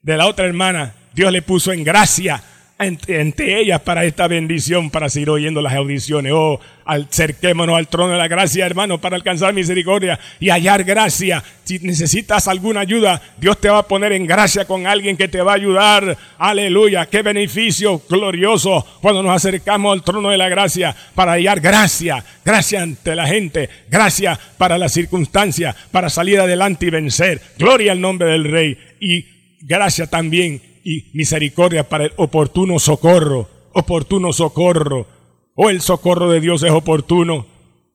de 0.01 0.15
la 0.15 0.27
otra 0.27 0.45
hermana. 0.45 0.95
Dios 1.13 1.33
le 1.33 1.41
puso 1.41 1.73
en 1.73 1.83
gracia 1.83 2.41
entre, 2.77 3.61
ellas 3.61 3.81
para 3.81 4.03
esta 4.03 4.27
bendición, 4.27 4.89
para 4.89 5.09
seguir 5.09 5.29
oyendo 5.29 5.61
las 5.61 5.73
audiciones. 5.73 6.33
Oh, 6.35 6.59
acerquémonos 6.83 7.77
al 7.77 7.87
trono 7.87 8.11
de 8.11 8.17
la 8.17 8.27
gracia, 8.27 8.65
hermano, 8.65 8.99
para 8.99 9.15
alcanzar 9.15 9.53
misericordia 9.53 10.19
y 10.41 10.49
hallar 10.49 10.83
gracia. 10.83 11.41
Si 11.63 11.79
necesitas 11.79 12.49
alguna 12.49 12.81
ayuda, 12.81 13.21
Dios 13.37 13.59
te 13.61 13.69
va 13.69 13.79
a 13.79 13.87
poner 13.87 14.11
en 14.11 14.27
gracia 14.27 14.65
con 14.65 14.87
alguien 14.87 15.15
que 15.15 15.29
te 15.29 15.41
va 15.41 15.53
a 15.53 15.55
ayudar. 15.55 16.17
Aleluya, 16.37 17.05
qué 17.05 17.21
beneficio 17.21 18.01
glorioso 18.09 18.85
cuando 19.01 19.23
nos 19.23 19.35
acercamos 19.35 19.93
al 19.93 20.03
trono 20.03 20.29
de 20.29 20.37
la 20.37 20.49
gracia 20.49 20.93
para 21.15 21.33
hallar 21.33 21.61
gracia, 21.61 22.25
gracia 22.43 22.81
ante 22.81 23.15
la 23.15 23.25
gente, 23.25 23.69
gracia 23.89 24.37
para 24.57 24.77
las 24.77 24.91
circunstancias, 24.91 25.75
para 25.91 26.09
salir 26.09 26.41
adelante 26.41 26.87
y 26.87 26.89
vencer. 26.89 27.41
Gloria 27.57 27.93
al 27.93 28.01
nombre 28.01 28.27
del 28.27 28.43
Rey 28.43 28.77
y 28.99 29.25
gracia 29.61 30.07
también 30.07 30.74
y 30.85 31.09
misericordia 31.15 31.89
para 31.89 32.05
el 32.05 32.11
oportuno 32.15 32.77
socorro, 32.77 33.49
oportuno 33.73 34.31
socorro. 34.31 35.07
O 35.55 35.65
oh, 35.65 35.69
el 35.69 35.81
socorro 35.81 36.29
de 36.29 36.39
Dios 36.39 36.61
es 36.63 36.71
oportuno, 36.71 37.47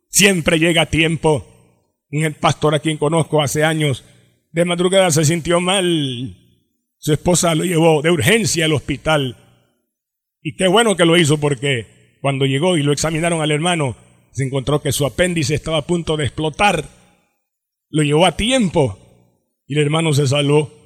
siempre 0.08 0.58
llega 0.58 0.82
a 0.82 0.86
tiempo. 0.86 1.46
Un 2.10 2.34
pastor 2.34 2.74
a 2.74 2.80
quien 2.80 2.96
conozco 2.96 3.40
hace 3.40 3.62
años, 3.62 4.04
de 4.50 4.64
madrugada 4.64 5.10
se 5.12 5.24
sintió 5.24 5.60
mal. 5.60 6.36
Su 6.98 7.12
esposa 7.12 7.54
lo 7.54 7.64
llevó 7.64 8.02
de 8.02 8.10
urgencia 8.10 8.64
al 8.64 8.72
hospital. 8.72 9.36
Y 10.42 10.56
qué 10.56 10.66
bueno 10.66 10.96
que 10.96 11.04
lo 11.04 11.16
hizo 11.16 11.38
porque 11.38 12.18
cuando 12.20 12.44
llegó 12.44 12.76
y 12.76 12.82
lo 12.82 12.92
examinaron 12.92 13.40
al 13.40 13.52
hermano, 13.52 13.94
se 14.32 14.42
encontró 14.42 14.82
que 14.82 14.90
su 14.90 15.06
apéndice 15.06 15.54
estaba 15.54 15.78
a 15.78 15.86
punto 15.86 16.16
de 16.16 16.24
explotar. 16.24 16.84
Lo 17.88 18.02
llevó 18.02 18.26
a 18.26 18.36
tiempo 18.36 18.98
y 19.68 19.76
el 19.76 19.82
hermano 19.82 20.12
se 20.12 20.26
salvó 20.26 20.79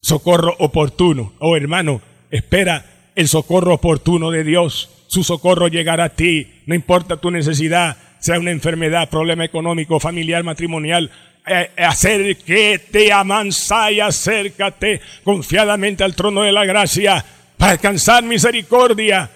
socorro 0.00 0.54
oportuno. 0.58 1.34
Oh 1.38 1.56
hermano, 1.56 2.00
espera 2.30 3.10
el 3.14 3.28
socorro 3.28 3.74
oportuno 3.74 4.30
de 4.30 4.44
Dios. 4.44 4.90
Su 5.08 5.24
socorro 5.24 5.68
llegará 5.68 6.04
a 6.04 6.08
ti, 6.10 6.62
no 6.66 6.74
importa 6.74 7.16
tu 7.16 7.30
necesidad, 7.30 7.96
sea 8.18 8.38
una 8.38 8.50
enfermedad, 8.50 9.08
problema 9.08 9.44
económico, 9.44 10.00
familiar, 10.00 10.42
matrimonial. 10.44 11.10
Eh, 11.48 11.70
acérquete, 11.76 13.12
amansa 13.12 13.92
y 13.92 14.00
acércate 14.00 15.00
confiadamente 15.22 16.02
al 16.02 16.16
trono 16.16 16.42
de 16.42 16.50
la 16.50 16.64
gracia 16.64 17.24
para 17.56 17.72
alcanzar 17.72 18.24
misericordia 18.24 19.30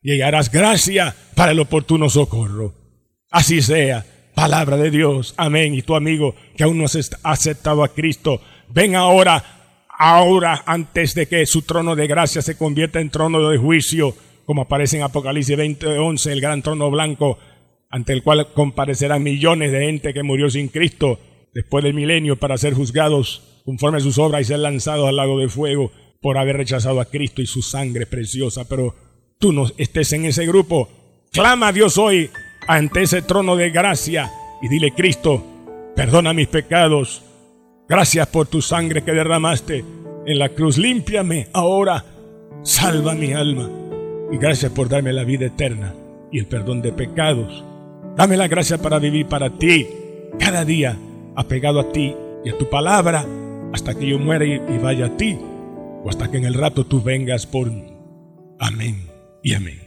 y 0.00 0.12
hallarás 0.12 0.52
gracia 0.52 1.14
para 1.34 1.52
el 1.52 1.58
oportuno 1.58 2.08
socorro. 2.08 2.74
Así 3.30 3.60
sea, 3.60 4.06
palabra 4.34 4.76
de 4.76 4.90
Dios. 4.90 5.34
Amén. 5.36 5.74
Y 5.74 5.82
tu 5.82 5.96
amigo 5.96 6.34
que 6.56 6.62
aún 6.62 6.78
no 6.78 6.84
has 6.84 7.10
aceptado 7.24 7.82
a 7.82 7.88
Cristo, 7.88 8.40
ven 8.68 8.94
ahora 8.94 9.57
ahora 9.98 10.62
antes 10.64 11.14
de 11.14 11.26
que 11.26 11.44
su 11.44 11.62
trono 11.62 11.96
de 11.96 12.06
gracia 12.06 12.40
se 12.40 12.56
convierta 12.56 13.00
en 13.00 13.10
trono 13.10 13.50
de 13.50 13.58
juicio, 13.58 14.14
como 14.46 14.62
aparece 14.62 14.96
en 14.96 15.02
Apocalipsis 15.02 15.58
20:11, 15.58 16.32
el 16.32 16.40
gran 16.40 16.62
trono 16.62 16.90
blanco, 16.90 17.38
ante 17.90 18.12
el 18.12 18.22
cual 18.22 18.48
comparecerán 18.54 19.22
millones 19.22 19.72
de 19.72 19.80
gente 19.80 20.14
que 20.14 20.22
murió 20.22 20.48
sin 20.48 20.68
Cristo 20.68 21.18
después 21.52 21.82
del 21.82 21.94
milenio 21.94 22.36
para 22.36 22.56
ser 22.56 22.74
juzgados 22.74 23.60
conforme 23.64 23.98
a 23.98 24.00
sus 24.00 24.18
obras 24.18 24.42
y 24.42 24.44
ser 24.44 24.60
lanzados 24.60 25.08
al 25.08 25.16
lago 25.16 25.38
de 25.38 25.48
fuego 25.48 25.90
por 26.22 26.38
haber 26.38 26.56
rechazado 26.56 27.00
a 27.00 27.06
Cristo 27.06 27.42
y 27.42 27.46
su 27.46 27.62
sangre 27.62 28.06
preciosa. 28.06 28.68
Pero 28.68 28.94
tú 29.38 29.52
no 29.52 29.66
estés 29.76 30.12
en 30.12 30.26
ese 30.26 30.46
grupo. 30.46 30.88
Clama 31.32 31.68
a 31.68 31.72
Dios 31.72 31.98
hoy 31.98 32.30
ante 32.66 33.02
ese 33.02 33.22
trono 33.22 33.56
de 33.56 33.70
gracia 33.70 34.30
y 34.62 34.68
dile, 34.68 34.92
Cristo, 34.92 35.44
perdona 35.96 36.32
mis 36.32 36.48
pecados, 36.48 37.22
Gracias 37.88 38.26
por 38.26 38.46
tu 38.46 38.60
sangre 38.60 39.02
que 39.02 39.12
derramaste 39.12 39.82
en 40.26 40.38
la 40.38 40.50
cruz. 40.50 40.76
Límpiame 40.76 41.48
ahora. 41.54 42.04
Salva 42.62 43.14
mi 43.14 43.32
alma. 43.32 43.70
Y 44.30 44.36
gracias 44.36 44.70
por 44.72 44.90
darme 44.90 45.12
la 45.14 45.24
vida 45.24 45.46
eterna 45.46 45.94
y 46.30 46.38
el 46.38 46.46
perdón 46.46 46.82
de 46.82 46.92
pecados. 46.92 47.64
Dame 48.14 48.36
la 48.36 48.46
gracia 48.46 48.76
para 48.76 48.98
vivir 48.98 49.26
para 49.26 49.56
ti 49.56 49.86
cada 50.38 50.66
día, 50.66 50.98
apegado 51.34 51.80
a 51.80 51.90
ti 51.90 52.14
y 52.44 52.50
a 52.50 52.58
tu 52.58 52.68
palabra, 52.68 53.24
hasta 53.72 53.94
que 53.94 54.06
yo 54.06 54.18
muera 54.18 54.44
y, 54.44 54.58
vaya 54.78 55.06
a 55.06 55.16
ti, 55.16 55.38
o 56.04 56.10
hasta 56.10 56.30
que 56.30 56.36
en 56.36 56.44
el 56.44 56.54
rato 56.54 56.84
tú 56.84 57.02
vengas 57.02 57.46
por 57.46 57.70
mí. 57.70 57.86
Amén 58.58 59.08
y 59.42 59.54
amén. 59.54 59.80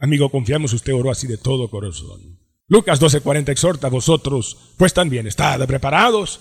Amigo, 0.00 0.28
confiamos, 0.28 0.74
usted 0.74 0.92
oró 0.92 1.10
así 1.10 1.26
de 1.26 1.38
todo 1.38 1.70
corazón. 1.70 2.38
Lucas 2.66 3.00
12:40 3.00 3.48
exhorta 3.48 3.86
a 3.86 3.90
vosotros, 3.90 4.74
pues 4.76 4.92
también 4.92 5.26
estad 5.26 5.66
preparados 5.66 6.40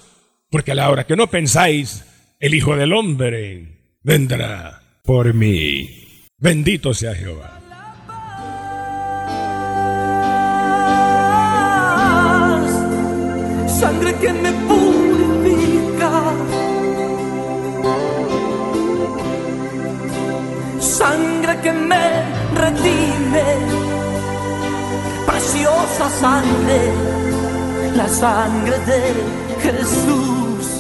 porque 0.50 0.72
a 0.72 0.76
la 0.76 0.90
hora 0.90 1.06
que 1.06 1.16
no 1.16 1.28
pensáis, 1.28 2.06
el 2.40 2.54
Hijo 2.54 2.76
del 2.76 2.94
Hombre 2.94 3.96
vendrá 4.04 4.82
por 5.04 5.34
mí. 5.34 6.24
Bendito 6.38 6.94
sea 6.94 7.16
Jehová. 7.16 7.60
Sangre 13.68 14.16
que 14.16 14.34
me 14.34 14.52
purifica. 14.68 16.12
Sangre 20.80 21.60
que 21.62 21.74
me 21.74 22.06
redime. 22.56 23.44
Preciosa 25.26 26.10
sangre. 26.10 27.37
La 27.98 28.08
sangre 28.08 28.78
de 28.86 29.02
Jesús. 29.60 30.80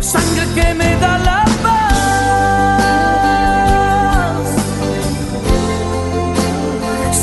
Sangre 0.00 0.44
que 0.54 0.74
me 0.74 0.94
da 0.96 1.18
la 1.18 1.44
paz. 1.62 1.96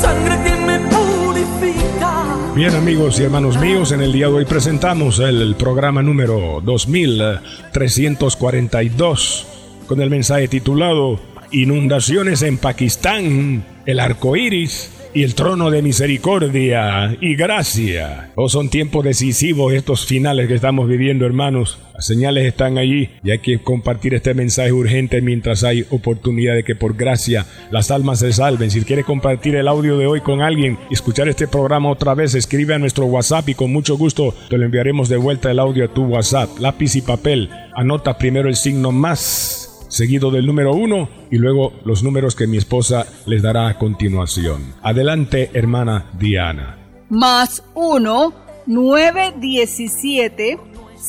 Sangre 0.00 0.42
que 0.42 0.56
me 0.66 0.80
purifica. 0.80 2.24
Bien 2.56 2.74
amigos 2.74 3.20
y 3.20 3.22
hermanos 3.22 3.56
míos, 3.60 3.92
en 3.92 4.02
el 4.02 4.12
día 4.12 4.26
de 4.26 4.32
hoy 4.32 4.44
presentamos 4.44 5.20
el 5.20 5.54
programa 5.54 6.02
número 6.02 6.60
2342 6.64 9.46
con 9.86 10.00
el 10.00 10.10
mensaje 10.10 10.48
titulado 10.48 11.20
Inundaciones 11.52 12.42
en 12.42 12.58
Pakistán, 12.58 13.64
el 13.86 14.00
arco 14.00 14.34
iris 14.34 14.90
y 15.14 15.22
el 15.22 15.34
trono 15.34 15.70
de 15.70 15.82
misericordia 15.82 17.16
y 17.20 17.34
gracia. 17.34 18.30
Oh, 18.34 18.48
son 18.48 18.68
tiempos 18.68 19.04
decisivos 19.04 19.72
estos 19.72 20.06
finales 20.06 20.48
que 20.48 20.54
estamos 20.54 20.88
viviendo, 20.88 21.26
hermanos. 21.26 21.78
Las 21.94 22.06
señales 22.06 22.46
están 22.46 22.78
allí 22.78 23.10
y 23.22 23.30
hay 23.30 23.38
que 23.38 23.58
compartir 23.62 24.14
este 24.14 24.34
mensaje 24.34 24.72
urgente 24.72 25.20
mientras 25.20 25.62
hay 25.62 25.84
oportunidad 25.90 26.54
de 26.54 26.64
que 26.64 26.74
por 26.74 26.96
gracia 26.96 27.46
las 27.70 27.90
almas 27.90 28.20
se 28.20 28.32
salven. 28.32 28.70
Si 28.70 28.80
quieres 28.82 29.04
compartir 29.04 29.54
el 29.56 29.68
audio 29.68 29.98
de 29.98 30.06
hoy 30.06 30.20
con 30.20 30.40
alguien 30.40 30.78
y 30.90 30.94
escuchar 30.94 31.28
este 31.28 31.46
programa 31.46 31.90
otra 31.90 32.14
vez, 32.14 32.34
escribe 32.34 32.74
a 32.74 32.78
nuestro 32.78 33.06
WhatsApp 33.06 33.48
y 33.50 33.54
con 33.54 33.72
mucho 33.72 33.96
gusto 33.96 34.34
te 34.48 34.56
lo 34.56 34.64
enviaremos 34.64 35.08
de 35.08 35.18
vuelta 35.18 35.50
el 35.50 35.58
audio 35.58 35.84
a 35.84 35.94
tu 35.94 36.04
WhatsApp. 36.04 36.58
Lápiz 36.58 36.96
y 36.96 37.02
papel. 37.02 37.50
Anota 37.74 38.16
primero 38.16 38.48
el 38.48 38.56
signo 38.56 38.90
más 38.90 39.61
seguido 39.92 40.30
del 40.30 40.46
número 40.46 40.72
uno 40.72 41.10
y 41.30 41.36
luego 41.36 41.74
los 41.84 42.02
números 42.02 42.34
que 42.34 42.46
mi 42.46 42.56
esposa 42.56 43.06
les 43.26 43.42
dará 43.42 43.68
a 43.68 43.78
continuación. 43.78 44.72
Adelante, 44.82 45.50
hermana 45.52 46.06
Diana. 46.18 46.78
más 47.10 47.62
1 47.74 48.32
917 48.66 50.58